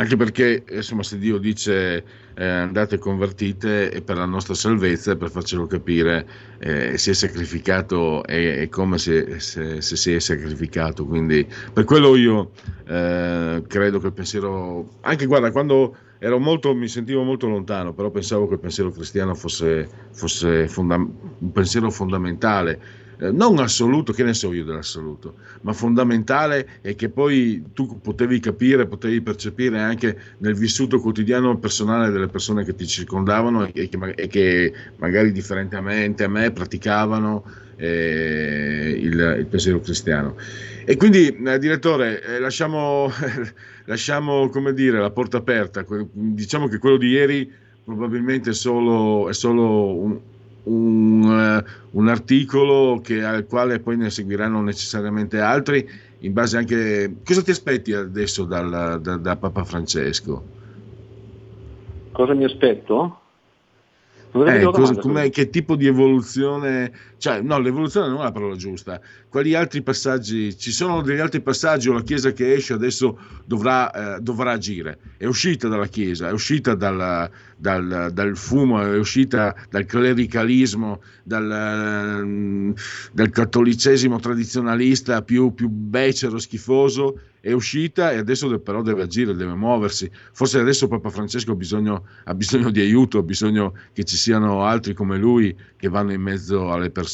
[0.00, 2.02] anche perché insomma, se Dio dice
[2.34, 6.26] eh, andate convertite è per la nostra salvezza, per farcelo capire,
[6.58, 11.04] eh, si è sacrificato e, come se, se, se, si è sacrificato.
[11.04, 12.52] Quindi per quello io
[12.86, 18.08] eh, credo che il pensiero, anche guarda, quando ero molto, mi sentivo molto lontano, però
[18.08, 22.80] pensavo che il pensiero cristiano fosse, fosse fonda- un pensiero fondamentale
[23.20, 28.40] eh, non assoluto, che ne so io dell'assoluto, ma fondamentale e che poi tu potevi
[28.40, 33.98] capire, potevi percepire anche nel vissuto quotidiano personale delle persone che ti circondavano e che,
[34.14, 37.44] e che magari differentemente a me praticavano
[37.76, 40.36] eh, il, il, pensiero cristiano.
[40.86, 43.10] E quindi, eh, direttore, eh, lasciamo,
[43.84, 45.84] lasciamo dire, la porta aperta.
[46.10, 47.52] Diciamo che quello di ieri
[47.84, 50.20] probabilmente solo, è solo un,
[50.70, 55.88] un, uh, un articolo che, al quale poi ne seguiranno necessariamente altri,
[56.20, 57.16] in base anche...
[57.24, 60.58] Cosa ti aspetti adesso dal, da, da Papa Francesco?
[62.12, 63.18] Cosa mi aspetto?
[64.32, 68.98] Eh, cosa, che tipo di evoluzione, cioè no, l'evoluzione non è la parola giusta.
[69.28, 70.56] Quali altri passaggi?
[70.56, 74.98] Ci sono degli altri passaggi o la Chiesa che esce adesso dovrà, eh, dovrà agire?
[75.18, 82.22] È uscita dalla Chiesa, è uscita dalla, dal, dal, fumo, è uscita dal clericalismo, dal,
[82.24, 82.70] mm,
[83.12, 89.54] dal cattolicesimo tradizionalista più, più becero, schifoso è uscita e adesso però deve agire, deve
[89.54, 90.10] muoversi.
[90.32, 94.64] Forse adesso Papa Francesco ha bisogno, ha bisogno, di aiuto, ha bisogno che ci siano
[94.64, 97.08] altri come lui che vanno in mezzo alle persone.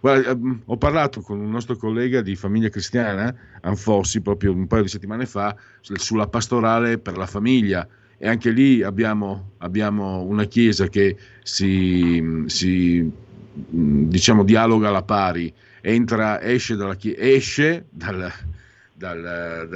[0.00, 4.82] Guarda, ehm, ho parlato con un nostro collega di famiglia cristiana, Anfossi, proprio un paio
[4.82, 7.86] di settimane fa, sulla pastorale per la famiglia.
[8.18, 13.10] E anche lì abbiamo, abbiamo una chiesa che si, si
[13.52, 18.30] diciamo, dialoga alla pari, entra, esce, dalla, esce dal,
[18.92, 19.66] dal,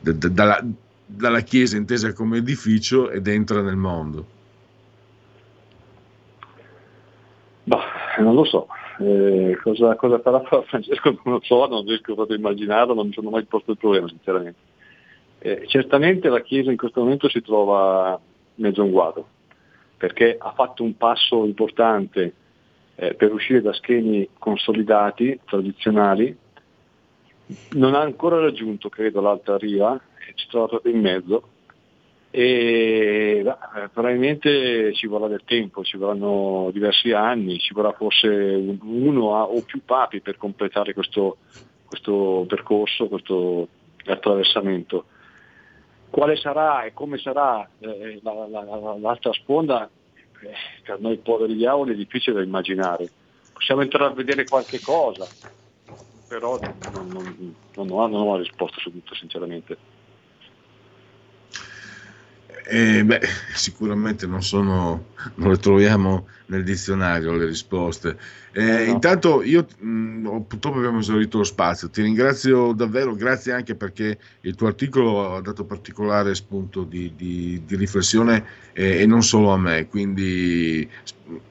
[0.00, 0.66] da, da, dalla,
[1.06, 4.26] dalla Chiesa intesa come edificio ed entra nel mondo?
[7.64, 8.68] Bah, non lo so,
[9.00, 13.12] eh, cosa, cosa, farà Francesco non lo so, non riesco proprio a immaginarlo, non mi
[13.12, 14.58] sono mai posto il problema sinceramente.
[15.38, 18.18] Eh, certamente la Chiesa in questo momento si trova
[18.56, 19.26] mezzo un guado,
[19.96, 22.34] perché ha fatto un passo importante
[22.94, 26.36] eh, per uscire da schemi consolidati, tradizionali,
[27.72, 30.00] non ha ancora raggiunto, credo, l'alta riva,
[30.34, 31.42] ci trova proprio in mezzo
[32.36, 39.26] e beh, probabilmente ci vorrà del tempo, ci vorranno diversi anni, ci vorrà forse uno
[39.26, 41.36] o più papi per completare questo,
[41.86, 43.68] questo percorso, questo
[44.06, 45.04] attraversamento.
[46.10, 49.88] Quale sarà e come sarà eh, la, la, la, l'altra sponda,
[50.42, 53.08] eh, per noi poveri diavoli è difficile da immaginare.
[53.52, 55.24] Possiamo entrare a vedere qualche cosa,
[56.26, 60.02] però non, non, non, ho, non ho risposta su tutto sinceramente.
[62.66, 63.20] Eh, beh,
[63.54, 65.06] sicuramente non, sono,
[65.36, 68.16] non le troviamo nel dizionario le risposte.
[68.52, 68.92] Eh, no.
[68.92, 74.18] Intanto io mh, mm, purtroppo abbiamo esaurito lo spazio, ti ringrazio davvero, grazie anche perché
[74.42, 79.52] il tuo articolo ha dato particolare spunto di, di, di riflessione eh, e non solo
[79.52, 80.88] a me, quindi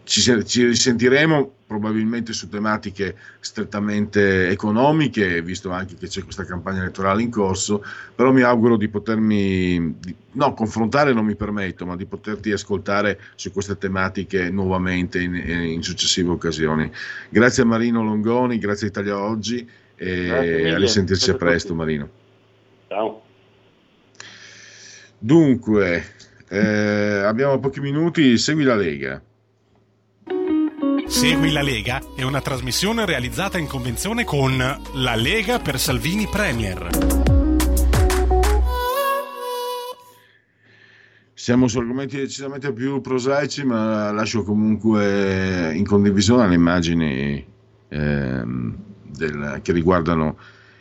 [0.03, 7.21] ci, ci risentiremo probabilmente su tematiche strettamente economiche, visto anche che c'è questa campagna elettorale
[7.21, 7.83] in corso,
[8.13, 9.95] però mi auguro di potermi,
[10.31, 15.81] no, confrontare non mi permetto, ma di poterti ascoltare su queste tematiche nuovamente in, in
[15.81, 16.91] successive occasioni.
[17.29, 22.09] Grazie a Marino Longoni, grazie a Italia Oggi e a risentirci a presto Marino.
[22.87, 23.21] Ciao.
[25.17, 26.03] Dunque,
[26.49, 29.21] eh, abbiamo pochi minuti, segui la Lega.
[31.13, 36.89] Segui la Lega è una trasmissione realizzata in convenzione con La Lega per Salvini Premier.
[41.35, 47.45] Siamo su argomenti decisamente più prosaici, ma lascio comunque in condivisione le immagini
[47.89, 48.75] ehm,
[49.15, 50.37] del, che riguardano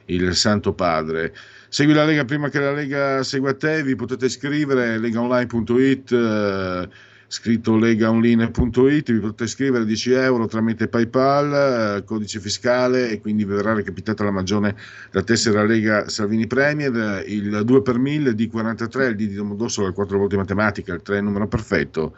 [0.07, 1.35] il Santo Padre.
[1.68, 6.11] Segui la Lega prima che la Lega segua te, vi potete iscrivere legaonline.it.
[6.11, 6.89] Eh,
[7.33, 13.72] scritto legaonline.it, vi potete scrivere 10 euro tramite PayPal, eh, codice fiscale e quindi verrà
[13.72, 14.76] recapitata la maggiore
[15.12, 19.89] la tessera Lega Salvini Premier, il 2 per 1000 di 43, il D di Domodossola,
[19.89, 22.14] il 4 volte matematica, il 3 è il numero perfetto.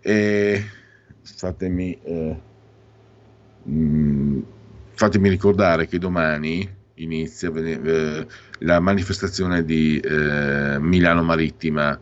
[0.00, 0.64] E
[1.22, 2.40] fatemi, eh,
[3.68, 4.40] mm,
[4.94, 8.26] fatemi ricordare che domani inizia eh,
[8.58, 11.96] la manifestazione di eh, Milano Marittima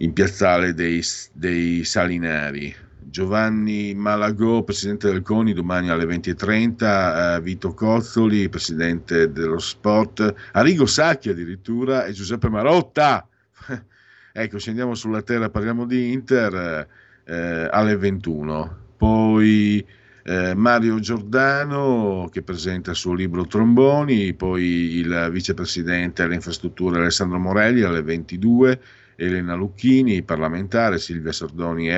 [0.00, 2.74] in piazzale dei, dei Salinari.
[3.02, 10.86] Giovanni Malagò, presidente del CONI, domani alle 20.30, eh, Vito Cozzoli, presidente dello sport, Arrigo
[10.86, 13.26] Sacchi addirittura e Giuseppe Marotta.
[14.32, 16.86] ecco, se andiamo sulla terra parliamo di Inter
[17.24, 18.78] eh, alle 21.
[18.96, 19.84] Poi
[20.22, 27.38] eh, Mario Giordano che presenta il suo libro Tromboni, poi il vicepresidente alle infrastrutture Alessandro
[27.38, 28.80] Morelli alle 22
[29.20, 31.90] Elena Lucchini, parlamentare, Silvia Sardoni,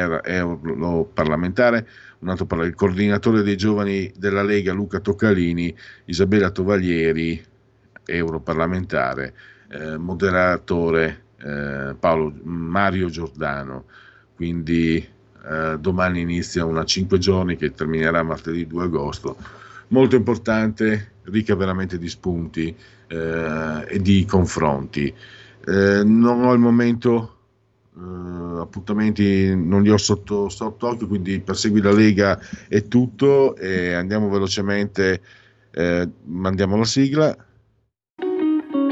[1.12, 5.72] parlamentare, un altro par- il coordinatore dei giovani della Lega Luca Toccalini,
[6.06, 7.40] Isabella Tovaglieri,
[8.04, 9.34] europarlamentare,
[9.70, 13.84] eh, moderatore eh, Paolo, Mario Giordano.
[14.34, 19.36] Quindi eh, domani inizia una 5 giorni che terminerà martedì 2 agosto.
[19.88, 22.74] Molto importante, ricca veramente di spunti
[23.06, 25.14] eh, e di confronti.
[25.66, 27.36] Eh, non ho al momento
[27.96, 32.38] eh, appuntamenti, non li ho sotto, sotto occhio, quindi per Segui la Lega
[32.68, 35.20] è tutto e andiamo velocemente,
[35.70, 37.36] eh, mandiamo la sigla.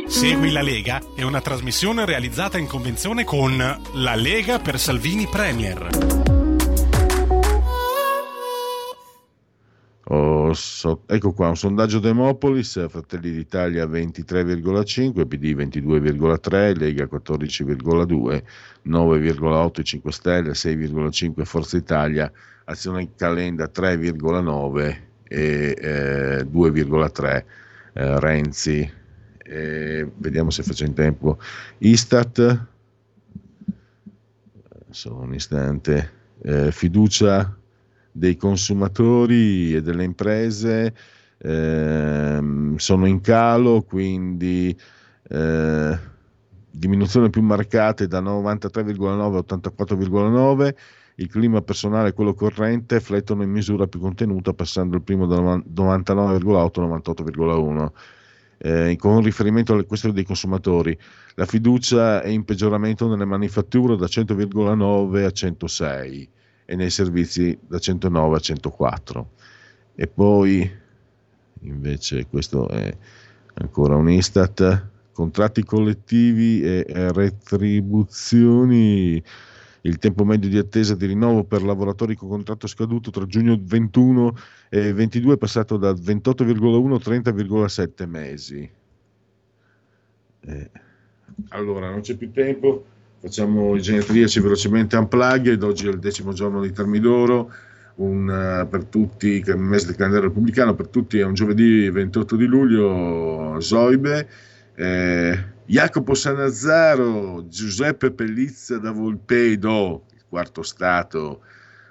[0.07, 3.57] Segui la Lega è una trasmissione realizzata in convenzione con
[3.95, 5.89] La Lega per Salvini Premier.
[10.07, 18.43] Oh, so, ecco qua un sondaggio Demopolis, Fratelli d'Italia 23,5, PD 22,3, Lega 14,2,
[18.87, 22.31] 9,8 5 Stelle, 6,5 Forza Italia,
[22.65, 24.97] Azione Calenda 3,9
[25.29, 27.45] e eh, 2,3
[27.93, 28.93] eh, Renzi.
[29.39, 31.39] Eh, vediamo se faccio in tempo.
[31.79, 32.67] Istat,
[34.91, 37.60] solo un istante, eh, fiducia
[38.13, 40.95] dei consumatori e delle imprese
[41.39, 44.77] eh, sono in calo, quindi
[45.29, 45.99] eh,
[46.71, 50.75] diminuzione più marcata da 93,9 a 84,9.
[51.17, 55.37] Il clima personale e quello corrente flettono in misura più contenuta, passando il primo da
[55.37, 57.91] 99,8 a 98,1.
[58.63, 60.97] Eh, con riferimento alle questioni dei consumatori,
[61.35, 66.31] la fiducia è in peggioramento nelle manifatture da 100,9 a 106
[66.71, 69.31] e nei servizi da 109 a 104.
[69.97, 70.71] E poi
[71.63, 72.97] invece questo è
[73.55, 79.21] ancora un Istat, contratti collettivi e retribuzioni.
[79.81, 84.37] Il tempo medio di attesa di rinnovo per lavoratori con contratto scaduto tra giugno 21
[84.69, 86.99] e 22 è passato da 28,1 a
[87.33, 88.71] 30,7 mesi.
[90.43, 90.71] Eh,
[91.49, 92.85] allora, non c'è più tempo
[93.21, 97.53] facciamo i genetriaci velocemente unplugged, oggi è il decimo giorno di Termidoro,
[97.97, 102.37] un, uh, per tutti, il mese del calendario repubblicano, per tutti è un giovedì 28
[102.37, 104.29] di luglio, Zoibe,
[104.75, 111.43] eh, Jacopo Sanazzaro, Giuseppe Pellizza da Volpedo, il quarto stato,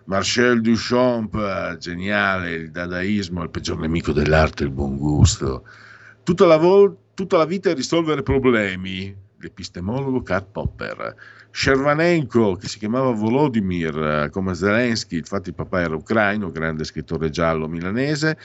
[0.05, 5.63] Marcel Duchamp, geniale, il dadaismo, il peggior nemico dell'arte, il buon gusto.
[6.23, 11.15] Tutta la, vol- tutta la vita è risolvere problemi, l'epistemologo Karl Popper,
[11.51, 17.29] Shervanenko che si chiamava Volodymyr eh, come Zelensky, infatti il papà era ucraino, grande scrittore
[17.29, 18.37] giallo milanese,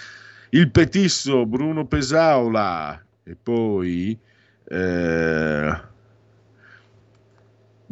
[0.51, 4.19] il petisso Bruno Pesaula e poi
[4.67, 5.81] eh,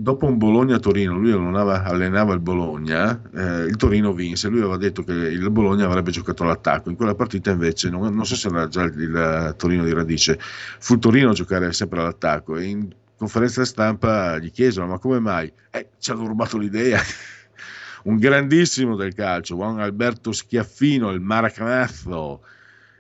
[0.03, 5.05] dopo un Bologna-Torino, lui allenava, allenava il Bologna, eh, il Torino vinse, lui aveva detto
[5.05, 8.66] che il Bologna avrebbe giocato all'attacco, in quella partita invece, non, non so se era
[8.66, 12.90] già il, il, Torino di Radice, fu il Torino a giocare sempre all'attacco e in
[13.16, 15.53] conferenza stampa gli chiesero ma come mai?
[15.70, 17.00] Eh, ci hanno rubato l'idea.
[18.05, 22.42] un grandissimo del calcio, Juan Alberto Schiaffino, il Maracnazzo,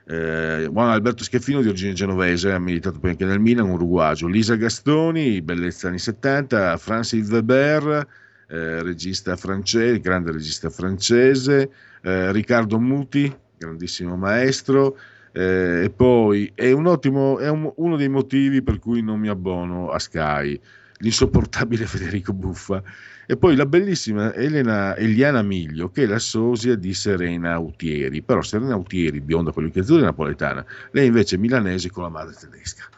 [0.06, 4.56] eh, Juan Alberto Schiaffino di origine genovese, ha militato poi anche nel Milan, uruguagio, Lisa
[4.56, 8.06] Gastoni, bellezza anni 70, Francis Weber,
[8.48, 11.70] eh, regista francese, grande regista francese,
[12.02, 14.98] eh, Riccardo Muti, grandissimo maestro,
[15.32, 19.28] eh, e poi è, un ottimo, è un, uno dei motivi per cui non mi
[19.28, 20.60] abbono a Sky,
[20.98, 22.82] l'insopportabile Federico Buffa,
[23.26, 28.42] e poi la bellissima Elena, Eliana Miglio, che è la sosia di Serena Autieri, però
[28.42, 32.08] Serena Autieri, bionda con gli occhi azzurri, è napoletana, lei invece è milanese con la
[32.08, 32.88] madre tedesca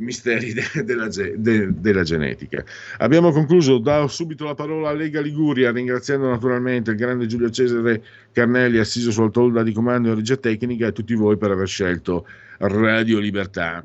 [0.00, 2.64] misteri de- della, ge- de- della, genetica.
[2.98, 8.02] Abbiamo concluso, do subito la parola a Lega Liguria, ringraziando naturalmente il grande Giulio Cesare
[8.32, 12.26] Carnelli, assiso sulla tolda di comando e regia tecnica, e tutti voi per aver scelto
[12.58, 13.84] Radio Libertà.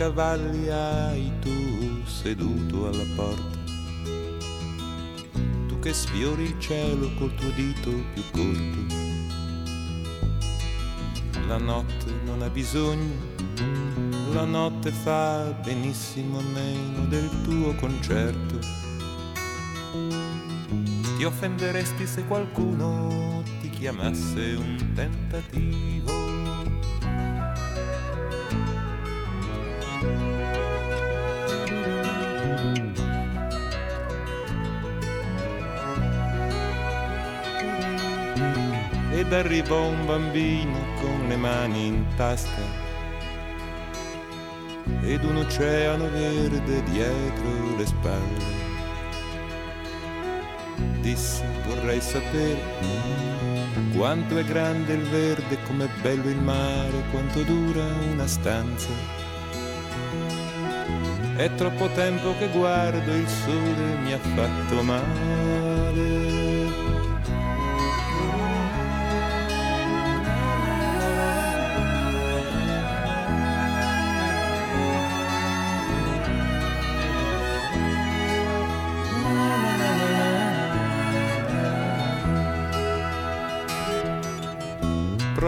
[0.00, 3.58] Cavalli hai tu seduto alla porta?
[5.68, 8.94] Tu che sfiori il cielo col tuo dito più corto.
[11.46, 13.14] La notte non ha bisogno,
[14.32, 18.58] la notte fa benissimo a meno del tuo concerto.
[21.18, 26.19] Ti offenderesti se qualcuno ti chiamasse un tentativo
[39.50, 42.62] arrivò un bambino con le mani in tasca
[45.02, 48.58] ed un oceano verde dietro le spalle.
[51.00, 52.60] Disse vorrei sapere
[53.96, 58.90] quanto è grande il verde, com'è bello il mare, quanto dura una stanza.
[61.34, 65.69] È troppo tempo che guardo il sole mi ha fatto male.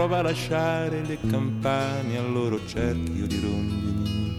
[0.03, 4.37] Prova a lasciare le campane al loro cerchio di rondini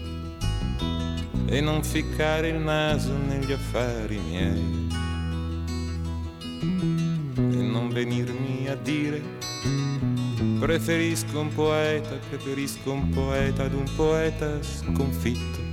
[1.47, 4.87] e non ficcare il naso negli affari miei
[7.35, 9.19] e non venirmi a dire
[10.59, 15.63] preferisco un poeta, preferisco un poeta ad un poeta sconfitto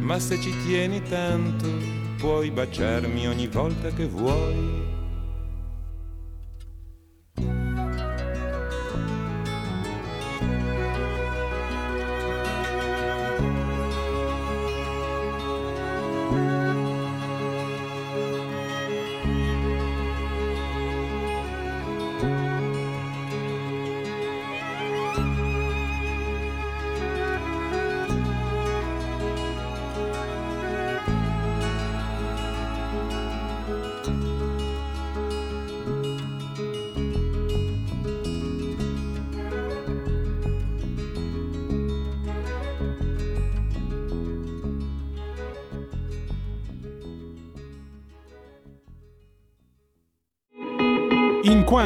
[0.00, 1.68] ma se ci tieni tanto
[2.16, 4.79] puoi baciarmi ogni volta che vuoi.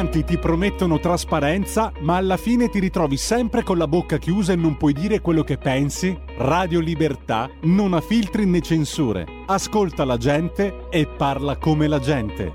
[0.05, 4.53] In quanti ti promettono trasparenza, ma alla fine ti ritrovi sempre con la bocca chiusa
[4.53, 6.15] e non puoi dire quello che pensi?
[6.37, 9.25] Radio Libertà non ha filtri né censure.
[9.47, 12.53] Ascolta la gente e parla come la gente.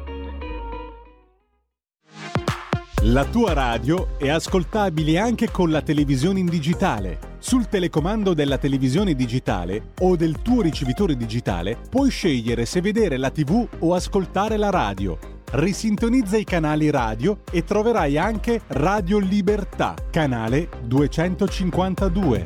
[3.02, 7.18] La tua radio è ascoltabile anche con la televisione in digitale.
[7.40, 13.30] Sul telecomando della televisione digitale o del tuo ricevitore digitale puoi scegliere se vedere la
[13.30, 15.29] TV o ascoltare la radio.
[15.52, 22.44] Risintonizza i canali radio e troverai anche Radio Libertà, canale 252.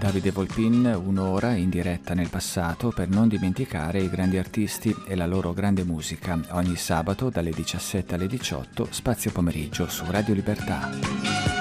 [0.00, 5.26] Davide Volpin, un'ora in diretta nel passato per non dimenticare i grandi artisti e la
[5.26, 6.36] loro grande musica.
[6.50, 11.55] Ogni sabato dalle 17 alle 18, spazio pomeriggio su Radio Libertà.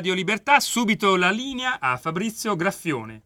[0.00, 3.20] Radio Libertà, subito la linea a Fabrizio Graffione.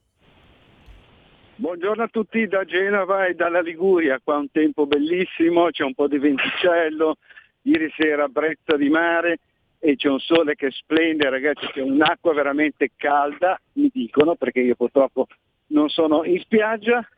[1.55, 6.09] Buongiorno a tutti da Genova e dalla Liguria, qua un tempo bellissimo, c'è un po'
[6.09, 7.19] di venticello,
[7.63, 9.39] ieri sera brezza di mare
[9.79, 14.75] e c'è un sole che splende, ragazzi c'è un'acqua veramente calda, mi dicono, perché io
[14.75, 15.29] purtroppo
[15.69, 17.09] non sono in spiaggia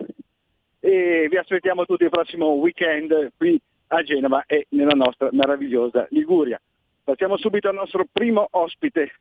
[0.80, 6.60] e vi aspettiamo tutti il prossimo weekend qui a Genova e nella nostra meravigliosa Liguria.
[7.02, 9.12] Passiamo subito al nostro primo ospite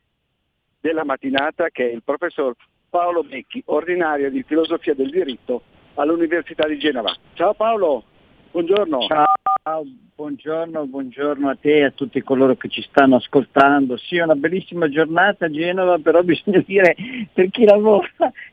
[0.85, 2.53] della mattinata che è il professor
[2.91, 5.63] Paolo Becchi, ordinario di filosofia del diritto
[5.95, 7.11] all'Università di Genova.
[7.33, 8.03] Ciao Paolo,
[8.51, 9.01] buongiorno.
[9.07, 9.83] Ciao,
[10.13, 13.97] buongiorno, buongiorno a te e a tutti coloro che ci stanno ascoltando.
[13.97, 16.95] Sì, è una bellissima giornata a Genova, però bisogna dire
[17.33, 18.07] per chi lavora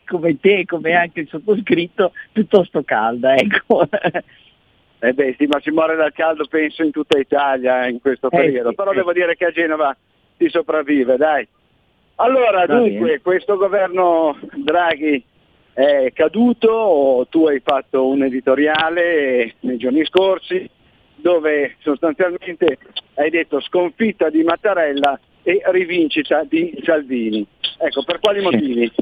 [0.07, 3.35] come te, come anche il sottoscritto, piuttosto calda.
[3.35, 3.87] Ecco.
[5.01, 8.37] Eh beh, sì, ma si muore dal caldo penso in tutta Italia in questo Eh,
[8.39, 8.95] periodo, sì, però eh.
[8.95, 9.95] devo dire che a Genova
[10.39, 11.47] si sopravvive, dai.
[12.17, 13.21] Allora, Va dunque, bene.
[13.21, 15.23] questo governo Draghi
[15.73, 20.69] è caduto, tu hai fatto un editoriale nei giorni scorsi
[21.15, 22.79] dove sostanzialmente
[23.15, 27.47] hai detto sconfitta di Mattarella e rivincita di Salvini.
[27.79, 28.93] Ecco, per quali motivi?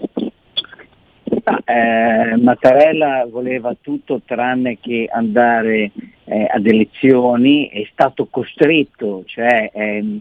[1.45, 5.91] Ah, eh, Mattarella voleva tutto tranne che andare
[6.25, 10.21] eh, ad elezioni, è stato costretto, cioè ehm,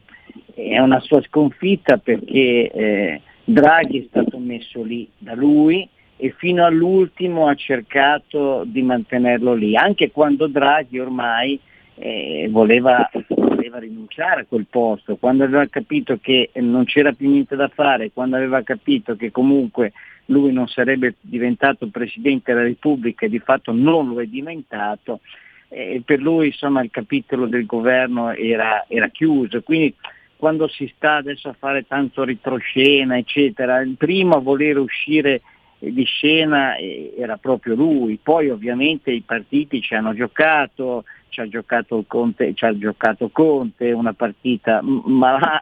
[0.54, 6.66] è una sua sconfitta perché eh, Draghi è stato messo lì da lui e fino
[6.66, 11.58] all'ultimo ha cercato di mantenerlo lì, anche quando Draghi ormai
[11.96, 17.56] eh, voleva, voleva rinunciare a quel posto, quando aveva capito che non c'era più niente
[17.56, 19.94] da fare, quando aveva capito che comunque
[20.26, 25.22] lui non sarebbe diventato Presidente della Repubblica e di fatto non lo è diventato,
[25.70, 29.62] eh, per lui insomma, il capitolo del governo era, era chiuso.
[29.62, 29.94] Quindi
[30.40, 35.42] quando si sta adesso a fare tanto ritroscena, eccetera, il primo a voler uscire
[35.80, 42.06] di scena era proprio lui, poi ovviamente i partiti ci hanno giocato, ci ha giocato,
[42.08, 45.62] Conte, ci ha giocato Conte, una partita m- mala-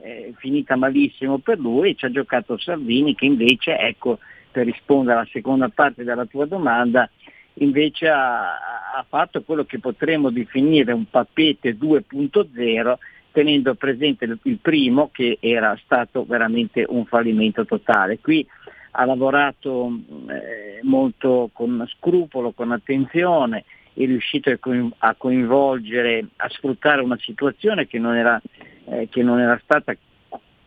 [0.00, 4.20] eh, finita malissimo per lui, e ci ha giocato Salvini che invece, ecco,
[4.50, 7.10] per rispondere alla seconda parte della tua domanda,
[7.58, 8.54] invece ha,
[8.96, 12.94] ha fatto quello che potremmo definire un papete 2.0
[13.34, 18.20] tenendo presente il- primo che era stato veramente un fallimento totale.
[18.20, 18.46] Qui
[18.92, 19.90] ha lavorato
[20.28, 24.56] eh, molto con scrupolo, con attenzione, è riuscito
[24.98, 28.40] a coinvolgere, a sfruttare una situazione che non era,
[28.84, 29.92] eh, che non era stata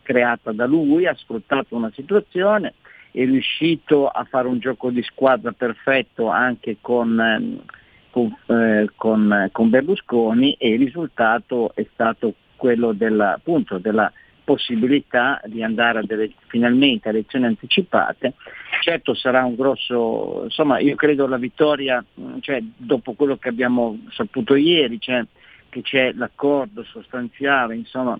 [0.02, 2.74] creata da lui, ha sfruttato una situazione,
[3.12, 7.62] è riuscito a fare un gioco di squadra perfetto anche con, ehm,
[8.10, 14.12] con, eh, con- con Berlusconi e il risultato è stato quello della, appunto, della
[14.44, 18.34] possibilità di andare a delle, finalmente a elezioni anticipate.
[18.82, 22.04] Certo sarà un grosso, insomma io credo la vittoria,
[22.40, 25.24] cioè, dopo quello che abbiamo saputo ieri, cioè,
[25.68, 28.18] che c'è l'accordo sostanziale insomma,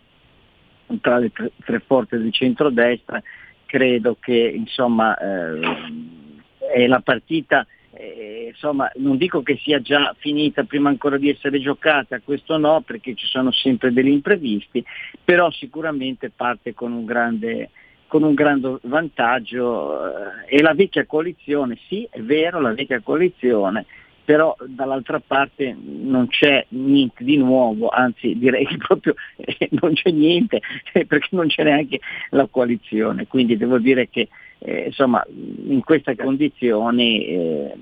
[1.01, 3.23] tra le tre, tre forze di centrodestra,
[3.65, 5.61] credo che insomma, eh,
[6.75, 11.61] è la partita eh, insomma, non dico che sia già finita prima ancora di essere
[11.61, 14.85] giocata, questo no, perché ci sono sempre degli imprevisti,
[15.25, 17.71] però sicuramente parte con un grande,
[18.07, 23.87] con un grande vantaggio eh, e la vecchia coalizione, sì, è vero, la vecchia coalizione,
[24.29, 30.11] però dall'altra parte non c'è niente di nuovo, anzi direi che proprio eh, non c'è
[30.11, 30.61] niente,
[30.93, 34.29] perché non c'è neanche la coalizione, quindi devo dire che
[34.59, 37.73] eh, insomma, in queste condizioni eh,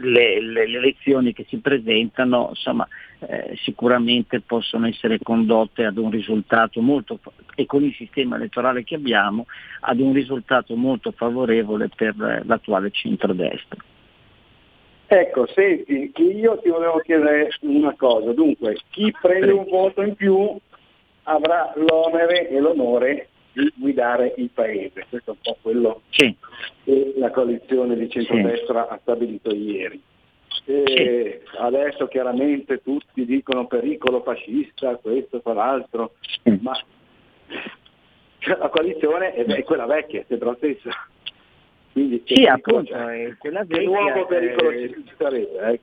[0.00, 2.86] le, le, le, elezioni che si presentano insomma,
[3.20, 7.18] eh, sicuramente possono essere condotte ad un risultato molto,
[7.54, 9.46] e con il sistema elettorale che abbiamo,
[9.80, 13.78] ad un risultato molto favorevole per l'attuale centrodestra.
[15.10, 20.54] Ecco, senti, io ti volevo chiedere una cosa, dunque, chi prende un voto in più
[21.22, 23.28] avrà l'onere e l'onore
[23.58, 25.04] di guidare il paese.
[25.08, 26.34] Questo è un po' quello sì.
[26.84, 28.94] che la coalizione di centrodestra sì.
[28.94, 30.00] ha stabilito ieri.
[30.64, 31.40] Sì.
[31.58, 36.12] Adesso chiaramente tutti dicono pericolo fascista, questo, quell'altro,
[36.60, 36.78] ma
[38.40, 40.90] la coalizione è, quella vecchia, sembra la stessa.
[41.92, 43.78] Quindi, sì, appunto, è quella vecchia.
[43.78, 45.58] Che nuovo pericolo eh, ci sarebbe?
[45.58, 45.82] Ecco.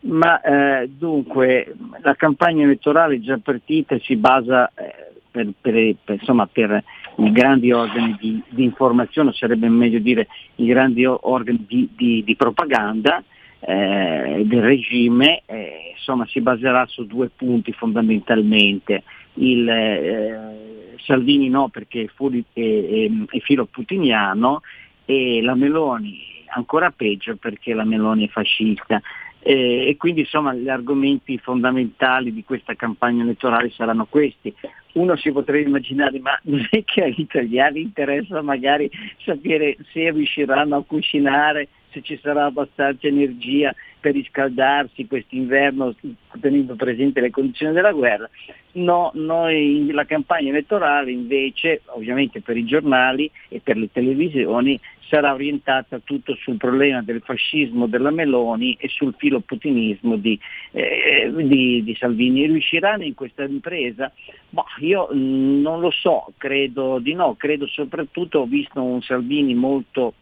[0.00, 6.46] Ma eh, dunque la campagna elettorale già partita si basa eh, per, per, per, insomma,
[6.46, 6.82] per
[7.16, 12.36] i grandi organi di, di, informazione, sarebbe meglio dire i grandi organi di, di, di
[12.36, 13.22] propaganda
[13.60, 19.02] eh, del regime, eh, insomma, si baserà su due punti fondamentalmente.
[19.34, 24.62] Il, eh, Salvini no perché è, fuori, è, è, è filo putiniano
[25.04, 29.00] e la Meloni ancora peggio perché la Meloni è fascista.
[29.40, 34.52] Eh, e quindi insomma gli argomenti fondamentali di questa campagna elettorale saranno questi.
[34.94, 38.90] Uno si potrebbe immaginare, ma non è che agli italiani interessa magari
[39.24, 41.68] sapere se riusciranno a cucinare,
[41.98, 45.94] se ci sarà abbastanza energia per riscaldarsi quest'inverno
[46.40, 48.28] tenendo presente le condizioni della guerra.
[48.72, 54.78] No, noi la campagna elettorale invece, ovviamente per i giornali e per le televisioni,
[55.08, 60.38] sarà orientata tutto sul problema del fascismo della Meloni e sul filo putinismo di,
[60.72, 62.46] eh, di, di Salvini.
[62.46, 64.12] Riusciranno in questa impresa?
[64.50, 69.54] Boh, io mh, non lo so, credo di no, credo soprattutto ho visto un Salvini
[69.54, 70.14] molto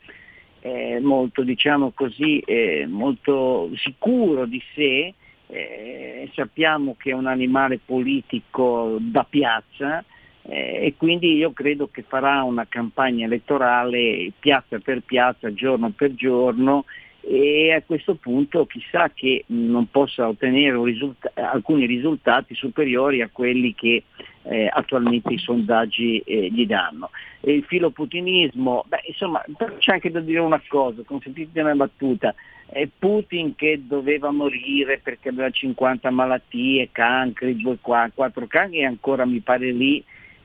[0.61, 5.15] eh, molto, diciamo così, eh, molto sicuro di sé,
[5.49, 10.05] eh, sappiamo che è un animale politico da piazza
[10.43, 16.15] eh, e quindi io credo che farà una campagna elettorale piazza per piazza, giorno per
[16.15, 16.85] giorno
[17.29, 23.75] e a questo punto chissà che non possa ottenere risulta- alcuni risultati superiori a quelli
[23.75, 24.05] che
[24.43, 27.11] eh, attualmente i sondaggi eh, gli danno.
[27.41, 29.45] E il filoputinismo, beh, insomma,
[29.79, 32.33] c'è anche da dire una cosa, consentite una battuta,
[32.67, 39.25] è Putin che doveva morire perché aveva 50 malattie, cancri, due, quattro cancri e ancora
[39.25, 40.03] mi pare lì,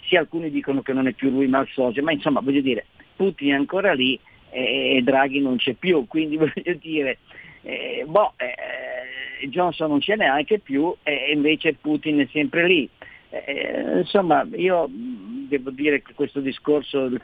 [0.08, 2.88] sì alcuni dicono che non è più lui ma il socio, ma insomma voglio dire,
[3.16, 4.20] Putin è ancora lì
[4.52, 7.18] e Draghi non c'è più, quindi voglio dire,
[7.64, 12.90] eh, boh, eh, Johnson non c'è neanche più e invece Putin è sempre lì.
[13.30, 17.22] Eh, insomma, io devo dire che questo discorso del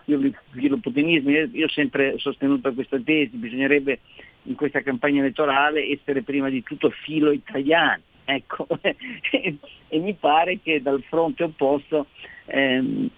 [0.51, 3.99] filoputinismo, io, io ho sempre sostenuto questa tesi, bisognerebbe
[4.43, 8.01] in questa campagna elettorale essere prima di tutto filo italiano.
[8.23, 12.07] Ecco, e mi pare che dal fronte opposto
[12.45, 13.09] ehm,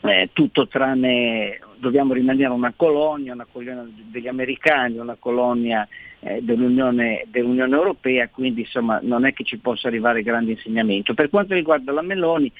[0.00, 5.86] eh, tutto tranne, dobbiamo rimanere una colonia, una colonia degli americani, una colonia
[6.20, 11.14] eh, dell'Unione, dell'Unione, Europea, quindi insomma non è che ci possa arrivare grande insegnamento.
[11.14, 12.50] Per quanto riguarda la Meloni,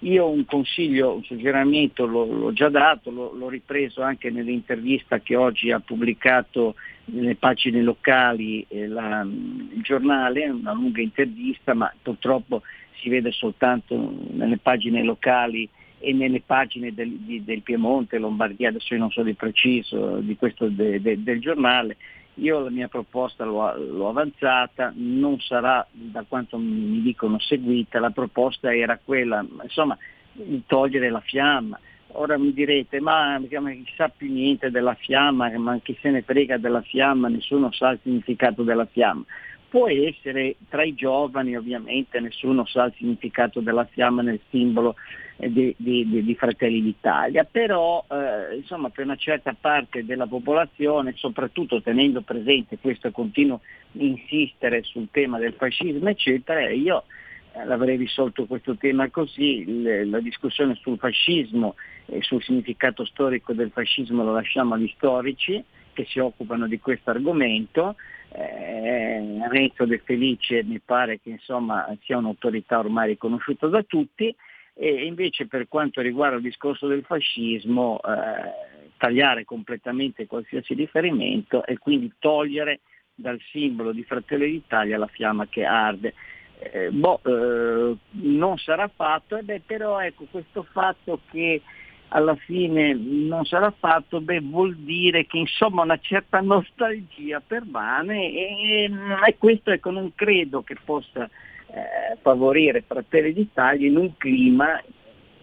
[0.00, 5.36] io un consiglio, un suggerimento l'ho, l'ho già dato, l'ho, l'ho, ripreso anche nell'intervista che
[5.36, 6.74] oggi ha pubblicato
[7.06, 12.62] nelle pagine locali eh, la, il giornale, una lunga intervista, ma purtroppo
[13.00, 15.68] si vede soltanto nelle pagine locali
[16.06, 20.36] e nelle pagine del, di, del, Piemonte, Lombardia, adesso io non so di preciso di
[20.36, 21.96] questo de, de, del giornale,
[22.34, 28.10] io la mia proposta l'ho, l'ho, avanzata, non sarà da quanto mi dicono seguita, la
[28.10, 29.98] proposta era quella, insomma,
[30.30, 31.76] di togliere la fiamma.
[32.12, 36.22] Ora mi direte, ma, ma chi sa più niente della fiamma, ma chi se ne
[36.22, 39.24] frega della fiamma, nessuno sa il significato della fiamma.
[39.68, 44.94] Può essere tra i giovani ovviamente, nessuno sa il significato della fiamma nel simbolo
[45.36, 51.14] eh, di, di, di, Fratelli d'Italia, però eh, insomma per una certa parte della popolazione,
[51.16, 53.60] soprattutto tenendo presente questo continuo
[53.92, 57.04] insistere sul tema del fascismo eccetera, io
[57.52, 61.74] eh, l'avrei risolto questo tema così, la discussione sul fascismo
[62.06, 65.62] e sul significato storico del fascismo lo lasciamo agli storici
[65.96, 67.96] che si occupano di questo argomento,
[68.28, 74.34] eh, Renzo De Felice mi pare che insomma, sia un'autorità ormai riconosciuta da tutti
[74.74, 81.78] e invece per quanto riguarda il discorso del fascismo eh, tagliare completamente qualsiasi riferimento e
[81.78, 82.80] quindi togliere
[83.14, 86.12] dal simbolo di Fratelli d'Italia la fiamma che arde.
[86.58, 91.62] Eh, boh, eh, non sarà fatto, eh beh, però ecco questo fatto che
[92.08, 98.90] alla fine non sarà fatto, beh, vuol dire che insomma una certa nostalgia permane e,
[99.26, 104.80] e questo ecco, non credo che possa eh, favorire Fratelli d'Italia in un clima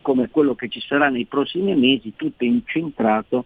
[0.02, 3.46] come quello che ci sarà nei prossimi mesi, tutto incentrato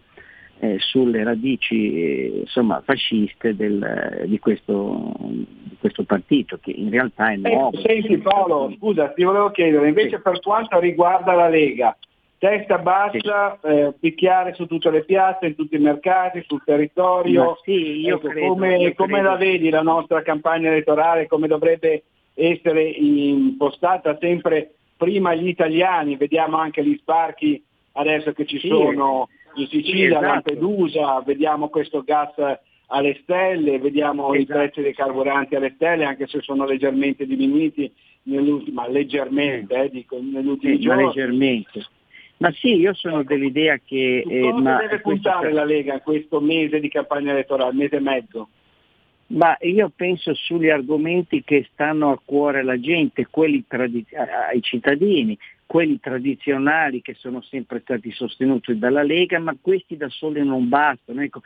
[0.60, 7.30] eh, sulle radici eh, insomma, fasciste del, di, questo, di, questo, partito, che in realtà
[7.30, 7.78] è nuovo.
[7.78, 10.22] Eh, senti Paolo, scusa, ti volevo chiedere, invece sì.
[10.22, 11.96] per quanto riguarda la Lega,
[12.38, 13.68] testa bassa, sì.
[13.68, 17.58] eh, picchiare su tutte le piazze, in tutti i mercati, sul territorio.
[17.64, 24.16] Sì, ecco, credo, come, come la vedi la nostra campagna elettorale, come dovrebbe essere impostata
[24.20, 27.62] sempre prima gli italiani, vediamo anche gli sparchi
[27.92, 30.26] adesso che ci sono in Sicilia, esatto.
[30.26, 32.32] Lampedusa, vediamo questo gas
[32.86, 34.40] alle stelle, vediamo esatto.
[34.40, 37.92] i prezzi dei carburanti alle stelle, anche se sono leggermente diminuiti
[38.24, 41.04] nell'ultima, leggermente, eh, dico, negli ultimi sì, giorni.
[41.04, 41.86] leggermente.
[42.38, 43.34] Ma sì, io sono ecco.
[43.34, 44.24] dell'idea che...
[44.26, 48.48] Eh, ma deve puntare la Lega questo mese di campagna elettorale, mese e mezzo?
[49.30, 55.36] Ma io penso sugli argomenti che stanno a cuore alla gente, quelli tradiz- ai cittadini,
[55.66, 61.20] quelli tradizionali che sono sempre stati sostenuti dalla Lega, ma questi da soli non bastano.
[61.20, 61.42] Ecco,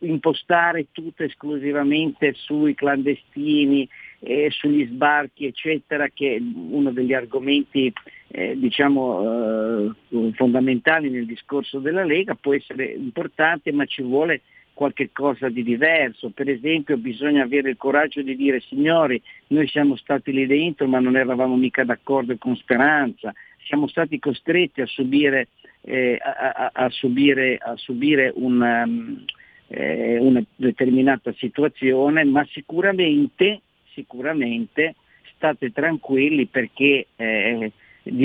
[0.00, 3.86] impostare tutto esclusivamente sui clandestini,
[4.20, 7.92] eh, sugli sbarchi, eccetera, che è uno degli argomenti
[8.28, 14.42] eh, diciamo, eh, fondamentali nel discorso della Lega, può essere importante, ma ci vuole
[14.78, 16.30] qualche cosa di diverso.
[16.30, 21.00] Per esempio bisogna avere il coraggio di dire signori, noi siamo stati lì dentro ma
[21.00, 23.34] non eravamo mica d'accordo con Speranza,
[23.66, 25.48] siamo stati costretti a subire,
[25.80, 29.24] eh, a, a, a subire, subire un, um,
[29.66, 33.62] eh, una determinata situazione, ma sicuramente,
[33.98, 34.94] sicuramente
[35.34, 37.72] state tranquilli perché eh,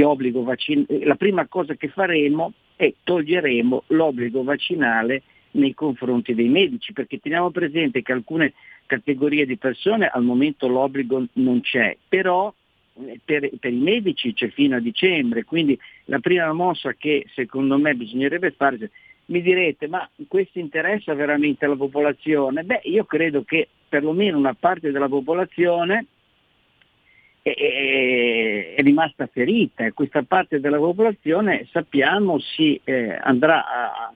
[0.04, 6.94] obbligo vaccinale, la prima cosa che faremo è toglieremo l'obbligo vaccinale nei confronti dei medici,
[6.94, 8.54] perché teniamo presente che alcune
[8.86, 12.54] categorie di persone al momento l'obbligo non c'è, però
[13.06, 17.78] eh, per, per, i medici c'è fino a dicembre, quindi la prima mossa che secondo
[17.78, 18.90] me bisognerebbe fare,
[19.26, 22.64] mi direte ma questo interessa veramente alla popolazione?
[22.64, 26.06] Beh, io credo che perlomeno una parte della popolazione
[27.42, 34.14] è, è rimasta ferita e questa parte della popolazione sappiamo si eh, andrà a,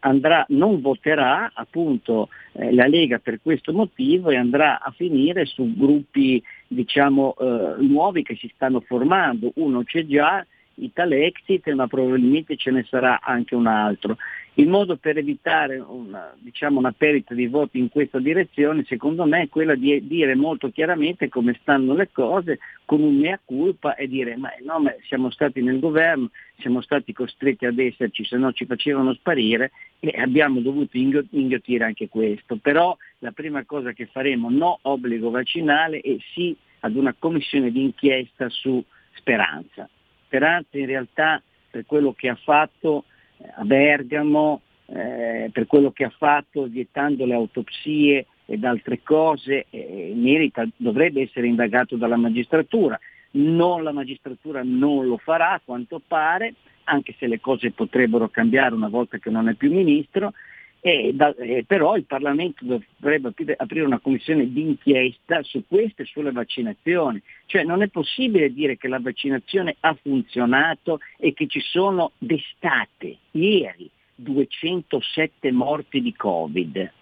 [0.00, 5.74] andrà, non voterà appunto eh, la Lega per questo motivo e andrà a finire su
[5.76, 10.44] gruppi diciamo eh, nuovi che si stanno formando, uno c'è già,
[10.80, 14.16] Italexit, ma probabilmente ce ne sarà anche un altro.
[14.54, 19.42] Il modo per evitare una, diciamo, una perdita di voti in questa direzione, secondo me,
[19.42, 24.08] è quella di dire molto chiaramente come stanno le cose, con un mea culpa e
[24.08, 28.52] dire ma, no, ma siamo stati nel governo, siamo stati costretti ad esserci, se no
[28.52, 29.70] ci facevano sparire
[30.00, 32.56] e abbiamo dovuto inghiottire anche questo.
[32.56, 37.82] Però la prima cosa che faremo, no obbligo vaccinale e sì ad una commissione di
[37.82, 38.82] inchiesta su
[39.14, 39.88] Speranza.
[40.28, 43.04] Speranza in realtà per quello che ha fatto
[43.38, 49.66] eh, a Bergamo, eh, per quello che ha fatto vietando le autopsie ed altre cose,
[49.70, 52.98] eh, merita, dovrebbe essere indagato dalla magistratura.
[53.32, 56.54] Non, la magistratura non lo farà a quanto pare,
[56.84, 60.32] anche se le cose potrebbero cambiare una volta che non è più ministro,
[60.80, 66.32] e da, eh, però il Parlamento dovrebbe aprire una commissione d'inchiesta su questo e sulle
[66.32, 67.20] vaccinazioni.
[67.46, 73.16] Cioè non è possibile dire che la vaccinazione ha funzionato e che ci sono d'estate,
[73.32, 76.92] ieri, 207 morti di Covid.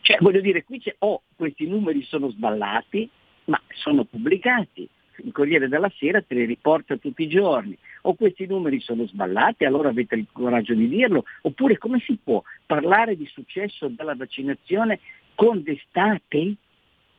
[0.00, 3.08] Cioè voglio dire, qui c'è, oh, questi numeri sono sballati,
[3.46, 4.88] ma sono pubblicati
[5.22, 7.76] il Corriere della Sera te li riporta tutti i giorni.
[8.06, 12.42] O questi numeri sono sballati, allora avete il coraggio di dirlo, oppure come si può
[12.66, 15.00] parlare di successo della vaccinazione
[15.34, 16.54] con d'estate?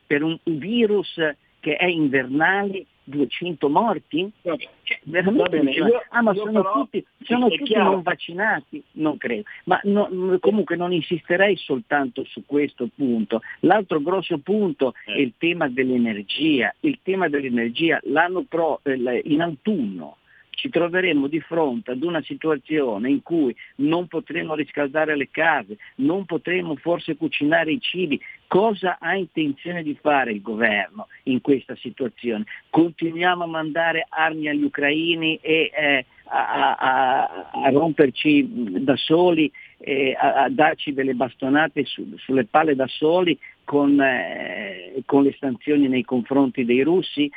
[0.06, 1.14] per un virus
[1.58, 4.30] che è invernale 200 morti?
[4.40, 4.56] Cioè,
[5.02, 8.80] veramente io- ah ma sono però- tutti, sono tutti non vaccinati?
[8.92, 9.42] Non credo.
[9.64, 10.08] Ma no-
[10.38, 13.40] comunque non insisterei soltanto su questo punto.
[13.60, 15.14] L'altro grosso punto Eh.
[15.14, 16.72] è il tema dell'energia.
[16.80, 20.18] Il tema dell'energia l'anno pro, eh, in autunno
[20.56, 26.24] ci troveremo di fronte ad una situazione in cui non potremo riscaldare le case, non
[26.24, 28.20] potremo forse cucinare i cibi.
[28.48, 32.44] Cosa ha intenzione di fare il governo in questa situazione?
[32.70, 40.16] Continuiamo a mandare armi agli ucraini e eh, a, a- a romperci da soli, eh,
[40.18, 45.86] a, a darci delle bastonate su- sulle palle da soli con, eh, con le sanzioni
[45.88, 47.30] nei confronti dei russi?